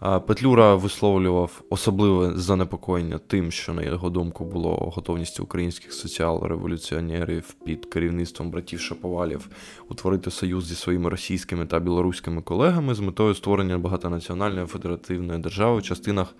[0.00, 8.50] Петлюра висловлював особливе занепокоєння тим, що, на його думку, було готовністю українських соціал-революціонерів під керівництвом
[8.50, 9.48] братів Шаповалів
[9.90, 15.82] утворити союз зі своїми російськими та білоруськими колегами з метою створення багатонаціональної федеративної держави в
[15.82, 16.34] частинах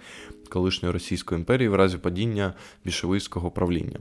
[0.49, 3.99] колишньої Російської імперії в разі падіння більшовицького правління.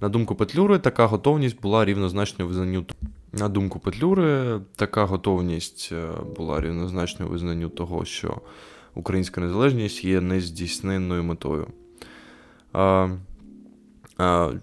[0.00, 2.84] На думку Петлюри, така готовність була рівнозначною визнанню
[3.32, 8.40] На думку Петлюри, така готовність е, була рівнозначною визнанню того, що
[8.94, 11.66] українська незалежність є нездійсненною метою.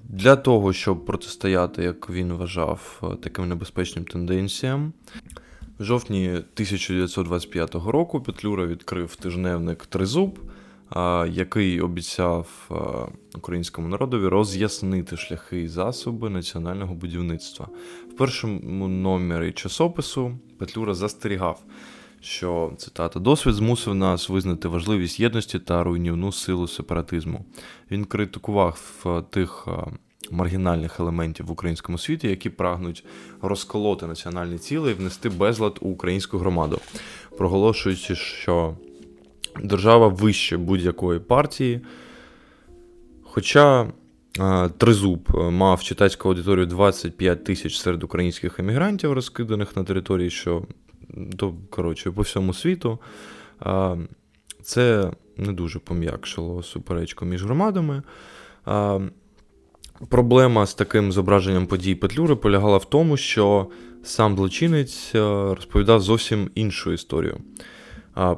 [0.04, 4.94] Для того, щоб протистояти, як він вважав, таким небезпечним тенденціям,
[5.80, 10.40] в жовтні 1925 року Петлюра відкрив тижневник Тризуб,
[11.30, 12.70] який обіцяв
[13.36, 17.68] українському народові роз'яснити шляхи і засоби національного будівництва.
[18.14, 21.64] В першому номері часопису Петлюра застерігав,
[22.22, 27.46] що цитата досвід змусив нас визнати важливість єдності та руйнівну силу сепаратизму.
[27.92, 29.68] Він критикував тих
[30.32, 33.04] маргінальних елементів в українському світі, які прагнуть
[33.42, 36.80] розколоти національні ціли і внести безлад у українську громаду,
[37.38, 38.78] проголошуючи, що
[39.64, 41.82] держава вище будь-якої партії.
[43.24, 43.88] Хоча
[44.78, 50.64] Тризуб мав читацьку аудиторію 25 тисяч серед українських емігрантів, розкиданих на території, що
[51.38, 53.00] то, коротше, по всьому світу,
[54.62, 58.02] це не дуже пом'якшило суперечку між громадами.
[60.10, 63.68] Проблема з таким зображенням подій Петлюри полягала в тому, що
[64.04, 67.38] сам злочинець розповідав зовсім іншу історію.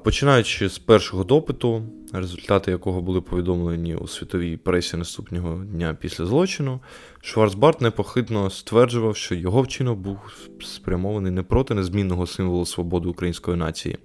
[0.03, 1.81] Починаючи з першого допиту,
[2.13, 6.79] результати якого були повідомлені у світовій пресі наступного дня після злочину,
[7.21, 10.17] Шварцбарт непохитно стверджував, що його вчинок був
[10.61, 13.97] спрямований не проти незмінного символу свободи української нації,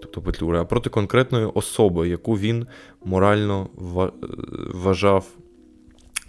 [0.00, 2.66] тобто Петлюри, а проти конкретної особи, яку він
[3.04, 3.68] морально
[4.74, 5.26] вважав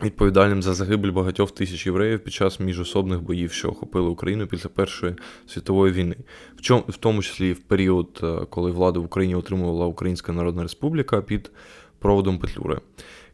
[0.03, 5.15] відповідальним за загибель багатьох тисяч євреїв під час міжособних боїв, що охопили Україну після Першої
[5.47, 6.15] світової війни,
[6.57, 10.63] в чому в тому числі в період, е, коли владу в Україні отримувала Українська Народна
[10.63, 11.51] Республіка під
[11.99, 12.79] проводом Петлюри.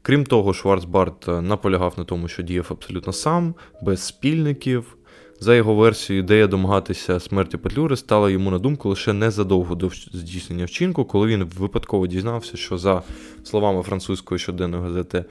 [0.01, 4.97] Крім того, Шварцбарт е, наполягав на тому, що діяв абсолютно сам, без спільників.
[5.39, 10.65] За його версією, ідея домагатися смерті Петлюри стала йому на думку лише незадовго до здійснення
[10.65, 13.01] вчинку, коли він випадково дізнався, що за
[13.43, 15.25] словами французької щоденної газети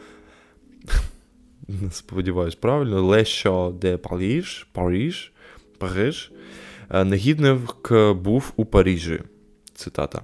[1.91, 5.33] сподіваюсь, правильно, Лещо де Париж, Париж,
[5.79, 6.33] Париж,
[6.91, 9.21] негідник був у Парижі.
[9.75, 10.23] Цитата.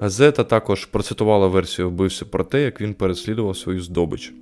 [0.00, 4.32] Газета також процитувала версію вбився про те, як він переслідував свою здобич.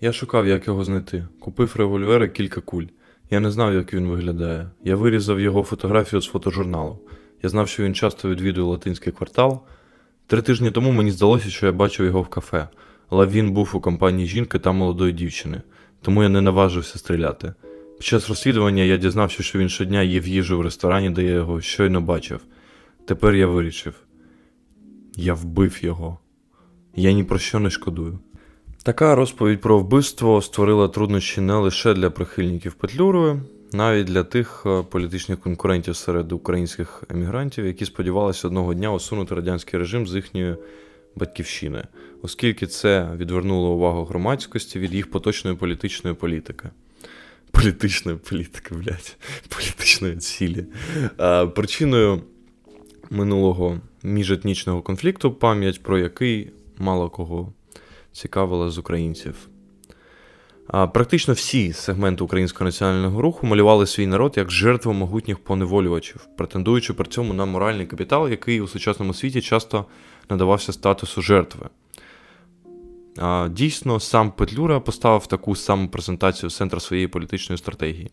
[0.00, 1.26] Я шукав, як його знайти.
[1.40, 2.84] Купив револьвер і кілька куль.
[3.30, 4.70] Я не знав, як він виглядає.
[4.84, 6.98] Я вирізав його фотографію з фотожурналу.
[7.42, 9.60] Я знав, що він часто відвідує латинський квартал.
[10.26, 12.68] Три тижні тому мені здалося, що я бачив його в кафе,
[13.08, 15.62] але він був у компанії жінки та молодої дівчини
[16.04, 17.54] тому я не наважився стріляти.
[17.96, 21.60] Під час розслідування я дізнався, що він щодня їв їжу в ресторані, де я його
[21.60, 22.40] щойно бачив.
[23.06, 23.94] Тепер я вирішив
[25.16, 26.18] я вбив його.
[26.96, 28.18] Я ні про що не шкодую.
[28.82, 33.36] Така розповідь про вбивство створила труднощі не лише для прихильників Петлюри,
[33.72, 39.78] навіть для тих е, політичних конкурентів серед українських емігрантів, які сподівалися одного дня усунути радянський
[39.78, 40.56] режим з їхньої
[41.16, 41.84] батьківщини,
[42.22, 46.70] оскільки це відвернуло увагу громадськості від їх поточної політичної політики.
[47.50, 49.16] Політичної політики, блядь,
[49.48, 50.64] політичної цілі.
[51.16, 52.22] А, Причиною
[53.10, 57.52] минулого міжетнічного конфлікту, пам'ять про який мало кого
[58.12, 59.48] цікавила з українців.
[60.66, 66.92] А, Практично всі сегменти українського національного руху малювали свій народ як жертву могутніх поневолювачів, претендуючи
[66.92, 69.86] при цьому на моральний капітал, який у сучасному світі часто
[70.30, 71.68] надавався статусу жертви.
[73.50, 78.10] Дійсно, сам Петлюра поставив таку саму презентацію в центр своєї політичної стратегії.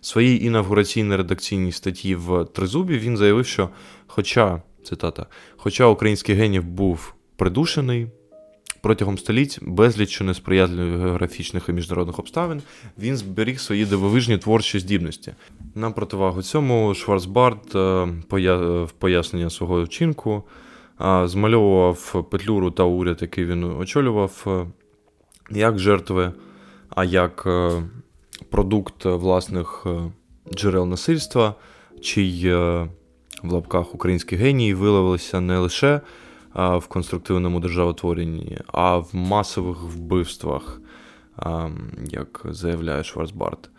[0.00, 3.68] В своїй інавгураційній редакційній статті в Тризубі він заявив, що,
[4.06, 8.08] хоча цитата, хоча український генів був придушений
[8.84, 12.62] протягом століть безліч несприятливих географічних і міжнародних обставин,
[12.98, 15.32] він зберіг свої дивовижні творчі здібності.
[15.74, 18.04] На противагу цьому Шварцбард е,
[18.84, 20.44] в пояснення свого вчинку
[21.24, 24.66] змальовував Петлюру та уряд, який він очолював, е,
[25.50, 26.32] як жертви,
[26.88, 27.82] а як е,
[28.50, 30.12] продукт власних е,
[30.54, 31.54] джерел насильства,
[32.00, 32.52] чий
[33.42, 36.00] в лапках українські генії виявилися не лише
[36.54, 40.80] в конструктивному державотворенні, а в масових вбивствах,
[42.10, 43.70] як заявляє Шварцбарт.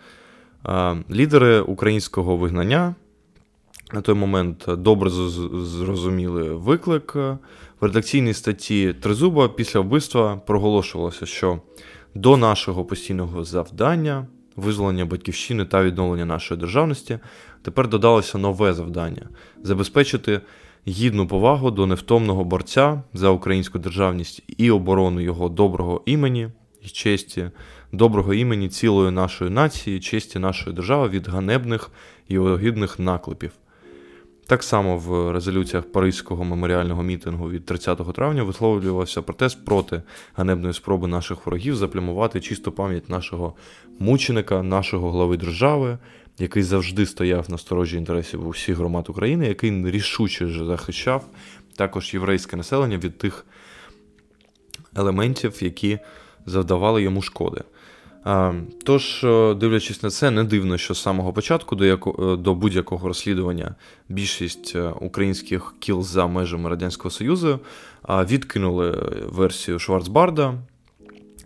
[1.11, 2.95] Лідери українського вигнання
[3.95, 7.15] на той момент добре зрозуміли виклик.
[7.15, 7.37] В
[7.81, 11.61] редакційній статті Тризуба після вбивства проголошувалося, що
[12.15, 17.19] до нашого постійного завдання, визволення батьківщини та відновлення нашої державності,
[17.61, 19.29] тепер додалося нове завдання
[19.63, 20.41] забезпечити
[20.87, 26.49] гідну повагу до невтомного борця за українську державність і оборону його доброго імені,
[26.81, 27.49] і честі,
[27.91, 31.91] доброго імені цілої нашої нації, честі нашої держави від ганебних
[32.27, 33.51] і огідних наклепів.
[34.47, 40.01] Так само в резолюціях Паризького меморіального мітингу від 30 травня висловлювався протест проти
[40.35, 43.53] ганебної спроби наших ворогів заплямувати чисту пам'ять нашого
[43.99, 45.97] мученика, нашого глави держави,
[46.39, 51.25] який завжди стояв на сторожі інтересів усіх громад України, який рішуче захищав
[51.75, 53.45] також єврейське населення від тих
[54.95, 55.99] елементів, які
[56.45, 57.61] завдавали йому шкоди.
[58.83, 62.55] Тож, е, дивлячись на це, не дивно, що з самого початку до яко, е, до
[62.55, 63.75] будь-якого розслідування
[64.09, 67.59] більшість е, українських кіл за межами Радянського Союзу
[68.09, 68.91] відкинули
[69.29, 70.53] версію Шварцбарда.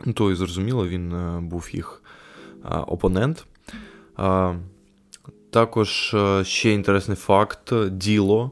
[0.06, 2.04] Ну, то і зрозуміло, він був їх
[2.88, 3.46] опонент.
[5.50, 8.52] Також ще інтересний факт: діло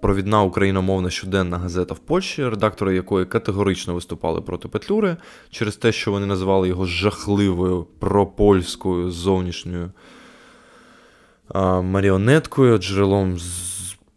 [0.00, 5.16] провідна україномовна щоденна газета в Польщі, редактори якої категорично виступали проти Петлюри
[5.50, 9.90] через те, що вони називали його жахливою пропольською зовнішньою
[11.82, 13.38] маріонеткою, джерелом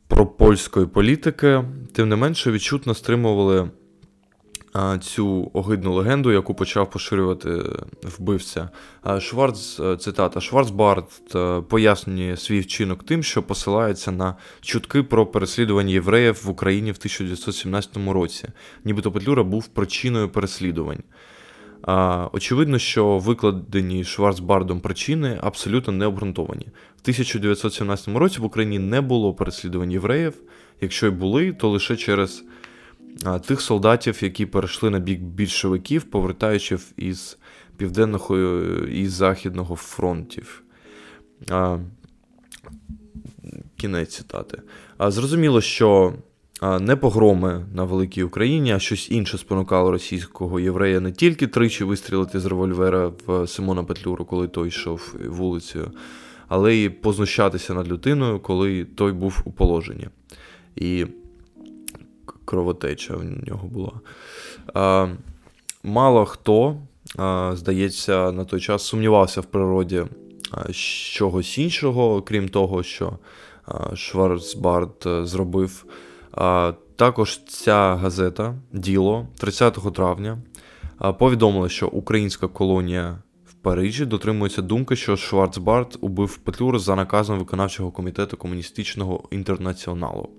[0.08, 1.64] пропольської політики.
[1.94, 3.70] Тим не менше, відчутно стримували
[5.02, 7.64] цю огидну легенду, яку почав поширювати
[8.04, 8.70] вбивця.
[9.20, 11.06] Шварц, е, цитата, Шварцбард
[11.36, 16.96] е, пояснює свій вчинок тим, що посилається на чутки про переслідування євреїв в Україні в
[16.96, 18.48] 1917 році,
[18.86, 21.04] нібито Петлюра був причиною переслідувань.
[22.34, 26.66] Очевидно, що викладені Шварцбардом причини абсолютно не обґрунтовані.
[26.98, 30.34] В 1917 році в Україні не було переслідувань євреїв.
[30.82, 32.44] Якщо й були, то лише через
[33.48, 37.38] тих солдатів, які перейшли на бік більшовиків, повертаючи із
[37.78, 38.38] південного
[38.88, 40.64] і західного фронтів.
[43.78, 44.62] Кінець цитати.
[45.00, 46.14] Зрозуміло, що
[46.80, 52.40] не погроми на великій Україні, а щось інше спонукало російського єврея не тільки тричі вистрілити
[52.40, 55.92] з револьвера в Симона Петлюру, коли той йшов вулицею,
[56.48, 60.08] але й познущатися над людиною, коли той був у положенні.
[60.76, 61.06] І
[62.46, 63.92] кровотеча в нього була.
[64.74, 65.08] А,
[65.84, 66.78] Мало хто,
[67.18, 70.04] а, здається, на той час сумнівався в природі
[71.14, 73.18] чогось іншого, крім того, що
[73.94, 75.86] Шварцбард е, зробив.
[76.32, 80.38] А, Також ця газета Діло 30 травня
[81.20, 83.18] повідомила, що українська колонія.
[83.62, 90.30] Парижі дотримується думки, що Шварцбард убив Петлюру за наказом виконавчого комітету комуністичного інтернаціоналу.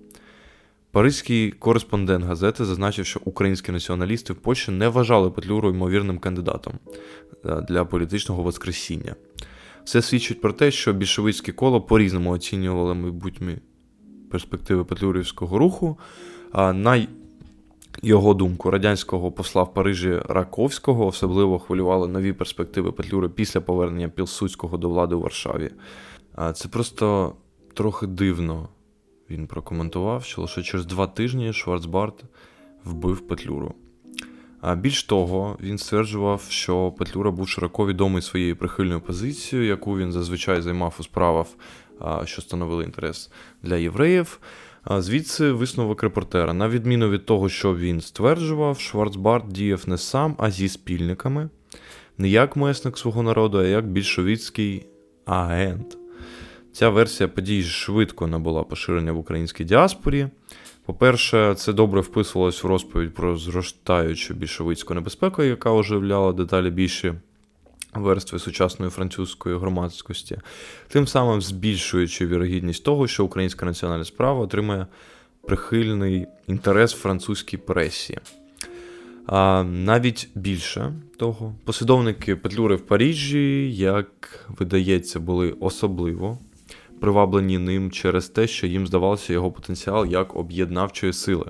[0.93, 6.73] Паризький кореспондент газети зазначив, що українські націоналісти в Польщі не вважали Петлюру ймовірним кандидатом
[7.45, 9.15] е, для політичного воскресіння.
[9.85, 13.57] Це свідчить про те, що більшовицьке коло по-різному оцінювали майбутні
[14.31, 15.99] перспективи Петлюрівського руху.
[16.51, 17.07] А на
[18.03, 24.77] його думку, радянського посла в Парижі Раковського особливо хвилювали нові перспективи Петлюри після повернення Пілсудського
[24.77, 25.69] до влади у Варшаві.
[26.53, 27.35] Це просто
[27.73, 28.69] трохи дивно.
[29.33, 32.23] Він прокоментував, що лише через два тижні Шварцбард
[32.83, 33.73] вбив Петлюру.
[34.61, 40.11] А більш того, він стверджував, що Петлюра був широко відомий своєю прихильною позицією, яку він
[40.11, 41.47] зазвичай займав у справах,
[42.25, 43.31] що становили інтерес
[43.63, 44.39] для євреїв.
[44.97, 46.53] Звідси висновок репортера.
[46.53, 51.49] На відміну від того, що він стверджував, Шварцбард діяв не сам, а зі спільниками,
[52.17, 54.85] не як месник свого народу, а як більшовіцький
[55.25, 55.97] агент.
[56.73, 60.27] Ця версія подій швидко набула поширення в українській діаспорі.
[60.85, 67.13] По-перше, це добре вписувалось в розповідь про зростаючу більшовицьку небезпеку, яка оживляла деталі більші
[67.93, 70.37] верстви сучасної французької громадськості,
[70.87, 74.87] тим самим збільшуючи вірогідність того, що українська національна справа отримає
[75.47, 78.19] прихильний інтерес в французькій пресі.
[79.25, 86.37] А Навіть більше того, послідовники Петлюри в Парижі, як видається, були особливо
[87.03, 91.45] приваблені ним через те, що їм здавався його потенціал як об'єднавчої сили.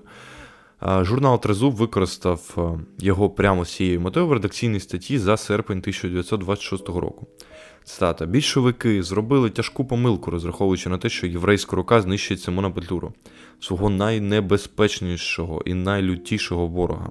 [1.02, 6.90] Журнал Трезуб використав е, його прямо з цією метою в редакційній статті за серпень 1926
[6.90, 7.28] року.
[7.84, 13.14] Цитата: більшовики зробили тяжку помилку, розраховуючи на те, що єврейська рука знищить Симона Петлюру,
[13.60, 17.10] свого найнебезпечнішого і найлютішого ворога,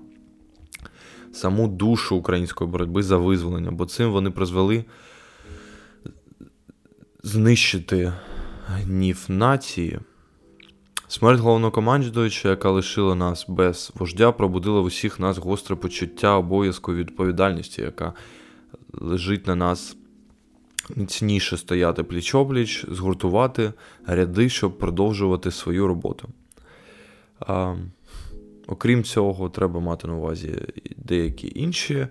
[1.32, 4.84] саму душу української боротьби за визволення, бо цим вони призвели
[7.22, 8.12] знищити
[8.66, 9.98] гнів нації.
[11.08, 16.96] Смерть головнокомандуюча, яка лишила нас без вождя, пробудила в усіх нас гостре почуття обов'язку і
[16.96, 18.12] відповідальності, яка
[18.92, 19.96] лежить на нас
[20.96, 23.72] міцніше стояти пліч-опліч, згуртувати
[24.06, 26.28] ряди, щоб продовжувати свою роботу.
[27.40, 27.76] А,
[28.66, 30.58] Окрім цього, треба мати на увазі
[30.96, 32.06] деякі інші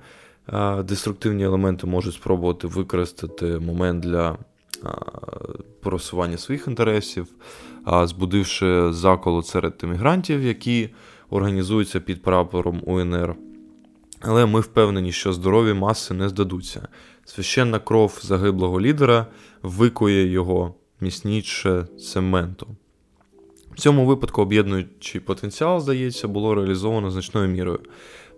[0.45, 4.37] а, деструктивні елементи можуть спробувати використати момент для
[5.81, 7.27] просування своїх інтересів,
[8.03, 10.89] збудивши заколот серед емігрантів, які
[11.29, 13.35] організуються під прапором УНР.
[14.21, 16.87] Але ми впевнені, що здорові маси не здадуться.
[17.25, 19.27] Священна кров загиблого лідера
[19.63, 22.67] викує його міцніше цементу.
[23.71, 27.79] В цьому випадку об'єднуючий потенціал, здається, було реалізовано значною мірою.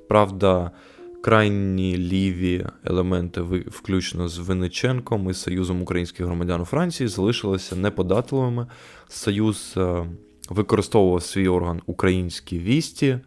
[0.08, 0.72] Правда,
[1.24, 8.68] крайні ліві елементи, включно з Винниченком і Союзом українських громадян у Франції, залишилися неподатливими.
[9.08, 10.06] Союз е,
[10.50, 13.20] використовував свій орган українські вісті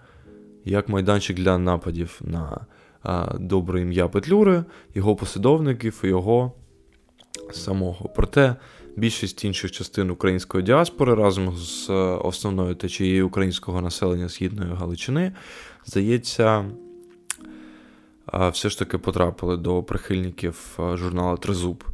[0.65, 2.67] як майданчик для нападів на
[3.07, 6.53] е, добре ім'я Петлюри, його послідовників і його
[7.53, 8.11] самого.
[8.17, 8.57] Проте
[8.97, 15.33] більшість інших частин української діаспори разом з е, основною течією українського населення Східної Галичини,
[15.87, 16.65] здається,
[18.33, 21.85] все ж таки потрапили до прихильників журналу Тризуб.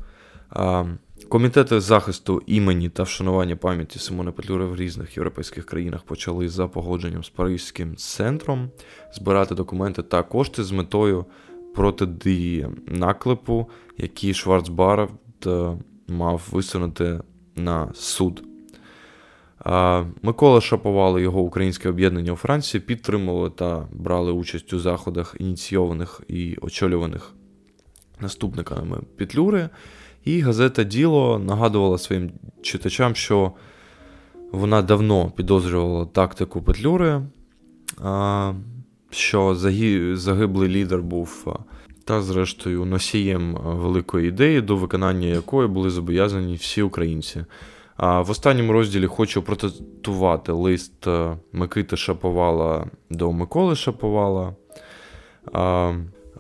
[1.29, 7.25] Комітети захисту імені та вшанування пам'яті Симона Петлюри в різних європейських країнах почали за погодженням
[7.25, 8.71] з Паризьким центром
[9.15, 11.25] збирати документи та кошти з метою
[11.75, 15.11] протидії наклепу, які Шварцбард
[15.47, 15.77] е,
[16.09, 17.21] мав висунути
[17.57, 18.52] на суд.
[20.23, 26.21] Микола Шаповал і його українське об'єднання у Франції підтримували та брали участь у заходах, ініційованих
[26.29, 27.33] і очолюваних
[28.21, 29.69] наступниками Петлюри.
[30.25, 32.31] І газета Діло нагадувала своїм
[32.63, 33.53] читачам, що
[34.53, 37.23] вона давно підозрювала тактику Петлюри,
[39.11, 39.55] що
[40.15, 41.57] загиблий лідер був
[42.05, 47.45] та, зрештою, носієм великої ідеї, до виконання якої були зобов'язані всі українці.
[47.99, 51.07] В останньому розділі хочу протестувати лист
[51.53, 54.55] Микити Шаповала до Миколи Шаповала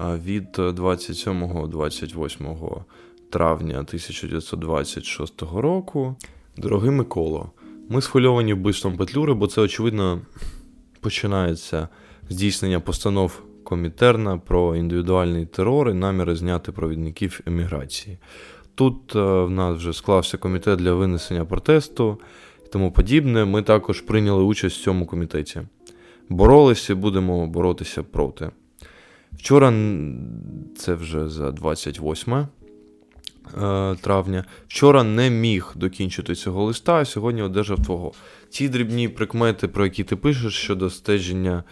[0.00, 2.82] від 27-28
[3.30, 6.16] травня 1926 року.
[6.56, 7.50] Дорогий Миколо,
[7.88, 10.20] ми схвильовані вбивством Петлюри, бо це, очевидно,
[11.00, 11.88] починається
[12.30, 18.18] здійснення постанов Комітерна про індивідуальний терор і наміри зняти провідників еміграції.
[18.74, 22.18] Тут е, в нас вже склався комітет для винесення протесту
[22.66, 23.44] і тому подібне.
[23.44, 25.60] Ми також прийняли участь в цьому комітеті.
[26.28, 28.50] Боролися будемо боротися проти.
[29.32, 29.74] Вчора,
[30.76, 32.46] це вже за 28 е,
[34.00, 38.12] травня, вчора не міг докінчити цього листа, а сьогодні одержав твого.
[38.50, 41.64] Ці дрібні прикмети, про які ти пишеш щодо стеження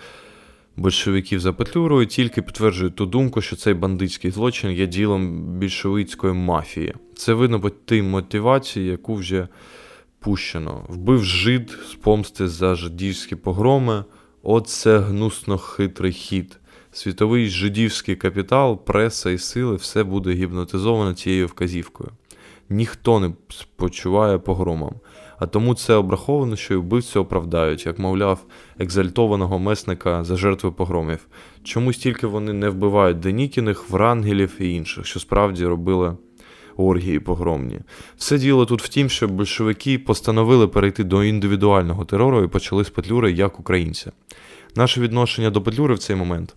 [0.76, 6.94] большевиків за Петлюрою тільки підтверджують ту думку, що цей бандитський злочин є ділом більшовицької мафії.
[7.16, 9.48] Це видно по тій мотивації, яку вже
[10.18, 10.84] пущено.
[10.88, 14.04] Вбив жид з помсти за жидівські погроми.
[14.42, 16.56] Оце гнусно хитрий хід.
[16.92, 22.10] Світовий жидівський капітал, преса і сили все буде гіпнотизовано цією вказівкою.
[22.68, 24.94] Ніхто не спочуває погромам
[25.40, 28.44] а тому це обраховано, що й вбивцю оправдають, як мовляв,
[28.78, 31.26] екзальтованого месника за жертви погромів.
[31.64, 36.16] Чомусь тільки вони не вбивають Денікіних, Врангелів і інших, що справді робили
[36.76, 37.80] оргії погромні.
[38.16, 42.90] Все діло тут в тім, що большевики постановили перейти до індивідуального терору і почали з
[42.90, 44.12] Петлюри як українця.
[44.76, 46.56] Наше відношення до Петлюри в цей момент.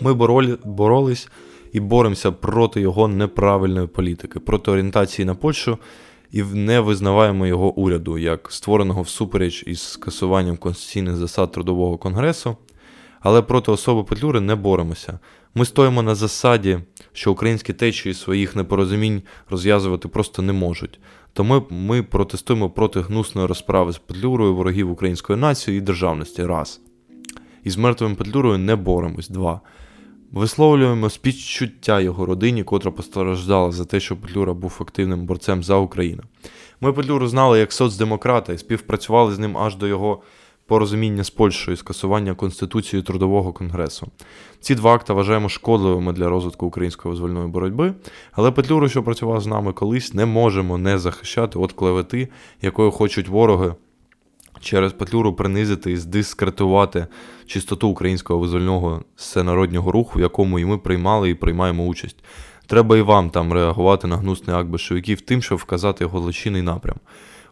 [0.00, 1.28] Ми боролі, боролись
[1.72, 5.78] і боремося проти його неправильної політики, проти орієнтації на Польщу
[6.32, 12.56] і не визнаваємо його уряду як створеного всупереч із скасуванням конституційних засад трудового конгресу,
[13.20, 15.18] але проти особи Петлюри не боремося.
[15.54, 16.78] Ми стоїмо на засаді,
[17.12, 21.00] що українські течії своїх непорозумінь розв'язувати просто не можуть.
[21.32, 26.44] Тому ми протестуємо проти гнусної розправи з Петлюрою ворогів української нації і державності.
[26.44, 26.80] Раз.
[27.64, 29.28] І з мертвим Петлюрою не боремось.
[29.28, 29.60] Два.
[30.32, 36.22] Висловлюємо співчуття його родині, котра постраждала за те, що Петлюра був активним борцем за Україну.
[36.80, 40.22] Ми Петлюру знали як соцдемократа і співпрацювали з ним аж до його
[40.66, 44.08] порозуміння з Польщею і скасування Конституції Трудового конгресу.
[44.60, 47.94] Ці два акти вважаємо шкодливими для розвитку української визвольної боротьби,
[48.32, 52.28] але Петлюру, що працював з нами колись, не можемо не захищати від клевети,
[52.62, 53.74] якою хочуть вороги
[54.62, 57.06] через Петлюру принизити і здискредитувати
[57.46, 62.16] чистоту українського визвольного всенароднього руху, в якому і ми приймали і приймаємо участь.
[62.66, 66.96] Треба і вам там реагувати на гнусний акт большевиків тим, щоб вказати його злочинний напрям.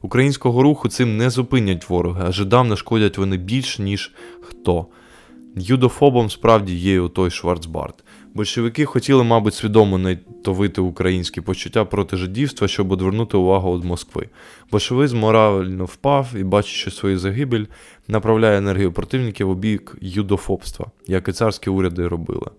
[0.02, 4.86] Українського руху цим не зупинять вороги, а жидам нашкодять вони більш, ніж хто.
[5.56, 8.04] Юдофобом справді є той Шварцбард.
[8.34, 14.28] Большевики хотіли, мабуть, свідомо найтовити українські почуття проти жидівства, щоб одвернути увагу від Москви.
[14.70, 17.64] Большевизм морально впав і, бачачи свою загибель,
[18.08, 22.50] направляє енергію противників у бік юдофобства, як і царські уряди робили.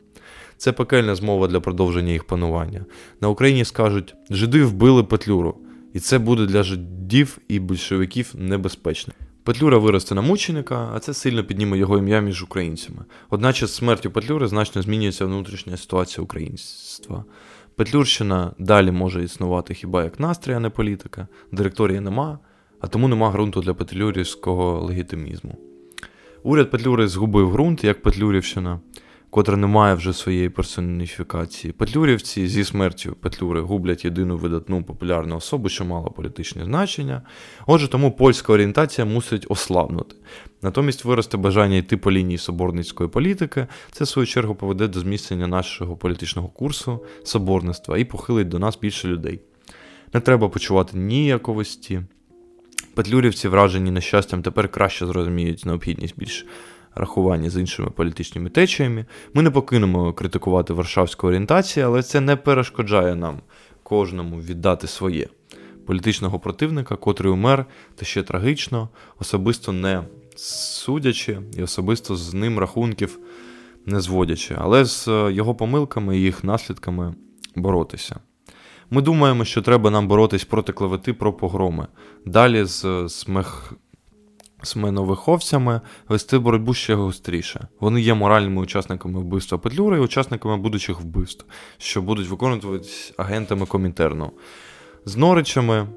[0.57, 2.85] Це пекельна змова для продовження їх панування.
[3.21, 5.57] На Україні скажуть, жиди вбили Петлюру,
[5.93, 9.13] і це буде для жидів і большевиків небезпечно.
[9.43, 13.05] Петлюра виросте на мученика, а це сильно підніме його ім'я між українцями.
[13.29, 17.25] Одначе з смертю Петлюри значно змінюється внутрішня ситуація українства.
[17.75, 21.27] Петлюрщина далі може існувати хіба як настрій, а не політика.
[21.51, 22.39] Директорії нема,
[22.79, 25.57] а тому нема ґрунту для петлюрівського легітимізму.
[26.43, 28.79] Уряд Петлюри згубив ґрунт, як Петлюрівщина,
[29.31, 31.73] котра не має вже своєї персоніфікації.
[31.73, 37.21] Петлюрівці зі смертю Петлюри гублять єдину видатну популярну особу, що мала політичне значення.
[37.67, 40.15] Отже, тому польська орієнтація мусить ослабнути.
[40.61, 43.67] Натомість виросте бажання йти по лінії соборницької політики.
[43.91, 48.79] Це, в свою чергу, поведе до зміцнення нашого політичного курсу соборництва і похилить до нас
[48.79, 49.39] більше людей.
[50.13, 52.01] Не треба почувати ніяковості.
[52.93, 56.45] Петлюрівці, вражені нещастям, тепер краще зрозуміють необхідність більш
[56.95, 59.05] рахування з іншими політичними течіями.
[59.33, 63.39] Ми не покинемо критикувати варшавську орієнтацію, але це не перешкоджає нам
[63.83, 65.27] кожному віддати своє
[65.85, 67.65] політичного противника, котрий умер,
[67.95, 68.89] та ще трагічно,
[69.19, 70.03] особисто не
[70.35, 73.19] судячи і особисто з ним рахунків
[73.85, 77.15] не зводячи, але з його помилками і їх наслідками
[77.55, 78.19] боротися.
[78.89, 81.87] Ми думаємо, що треба нам боротись проти клевети про погроми.
[82.25, 83.73] Далі з смех...
[84.63, 87.67] сменовиховцями вести боротьбу ще гостріше.
[87.79, 91.45] Вони є моральними учасниками вбивства Петлюри і учасниками будучих вбивств,
[91.77, 94.31] що будуть виконуватись агентами Комінтерну.
[95.05, 95.87] З Норичами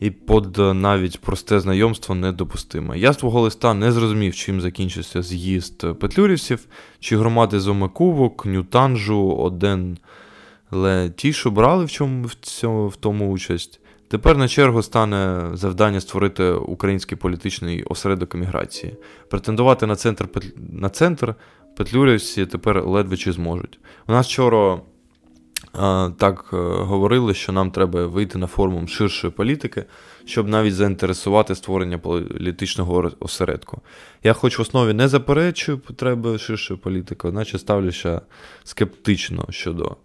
[0.00, 2.98] і под навіть просте знайомство недопустиме.
[2.98, 6.66] Я з твого листа не зрозумів, чим закінчився з'їзд петлюрівців,
[7.00, 9.98] чи громади Зомекувок, Нютанжу, Оден.
[10.70, 13.80] Але ті, що брали в чому в цьому в тому участь,
[14.14, 18.96] тепер на чергу стане завдання створити український політичний осередок еміграції.
[19.30, 20.28] Претендувати на центр
[20.70, 21.34] на центр
[21.76, 23.78] петлюрівці тепер ледве чи зможуть.
[24.08, 24.80] У нас вчора
[25.72, 26.46] а, так
[26.78, 29.84] говорили, що нам треба вийти на форум ширшої політики,
[30.24, 33.80] щоб навіть заінтересувати створення політичного осередку.
[34.22, 38.20] Я, хоч в основі не заперечую потреби ширшої політики, одначе ставлюся
[38.64, 39.96] скептично щодо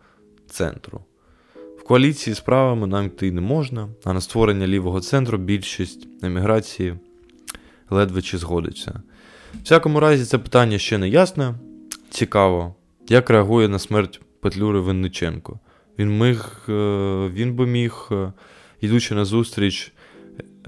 [0.48, 1.02] центру.
[1.90, 6.96] Коаліції з правами нам йти не можна, а на створення лівого центру більшість еміграції
[7.90, 9.02] ледве чи згодиться.
[9.54, 11.56] В всякому разі, це питання ще не ясне.
[12.10, 12.76] Цікаво,
[13.08, 15.60] як реагує на смерть Петлюри Винниченко.
[16.00, 16.60] Він міг,
[17.34, 18.10] він би міг,
[18.82, 19.94] йдучи на зустріч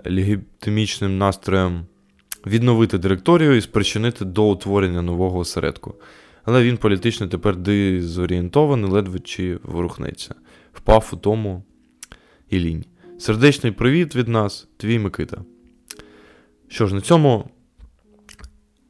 [0.05, 1.86] легітимічним настроєм,
[2.45, 5.95] відновити директорію і спричинити до утворення нового осередку
[6.43, 10.36] але він політично тепер дезорієнтований, ледве чи ворухнеться.
[10.82, 11.63] Впав у тому
[12.49, 12.86] і лінь.
[13.19, 15.41] Сердечний привіт від нас, твій Микита.
[16.67, 17.49] Що ж, на цьому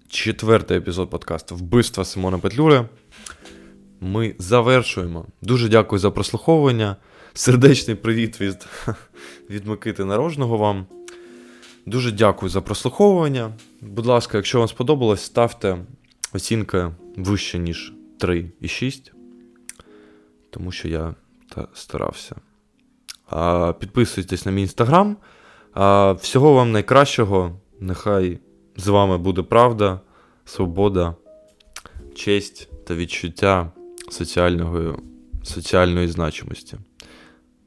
[0.08, 2.89] четвертий епізод подкасту Вбивства Симона Петлюри.
[4.02, 5.26] Ми завершуємо.
[5.42, 6.96] Дуже дякую за прослуховування.
[7.34, 8.68] Сердечний привіт від
[9.50, 10.86] від Микити Нарожного вам.
[11.86, 13.54] Дуже дякую за прослуховування.
[13.82, 15.78] Будь ласка, якщо вам сподобалось, ставте
[16.34, 19.12] оцінка вище, ніж 3,6,
[20.50, 21.16] тому що я
[21.56, 22.36] та старався.
[23.80, 25.18] Підписуйтесь на мій інстаграм.
[26.20, 27.60] Всього вам найкращого.
[27.80, 28.39] Нехай
[28.76, 29.99] з вами буде правда,
[30.45, 31.16] свобода,
[32.16, 33.72] честь та відчуття
[34.10, 34.99] соціального,
[35.43, 36.78] соціальної значимості.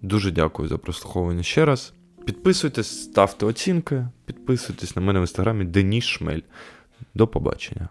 [0.03, 1.93] Дуже дякую за прослуховування ще раз.
[2.27, 6.41] Підписуйтесь, ставте оцінки, підписуйтесь на мене в інстаграмі Деніс Шмель.
[7.15, 7.89] До побачення.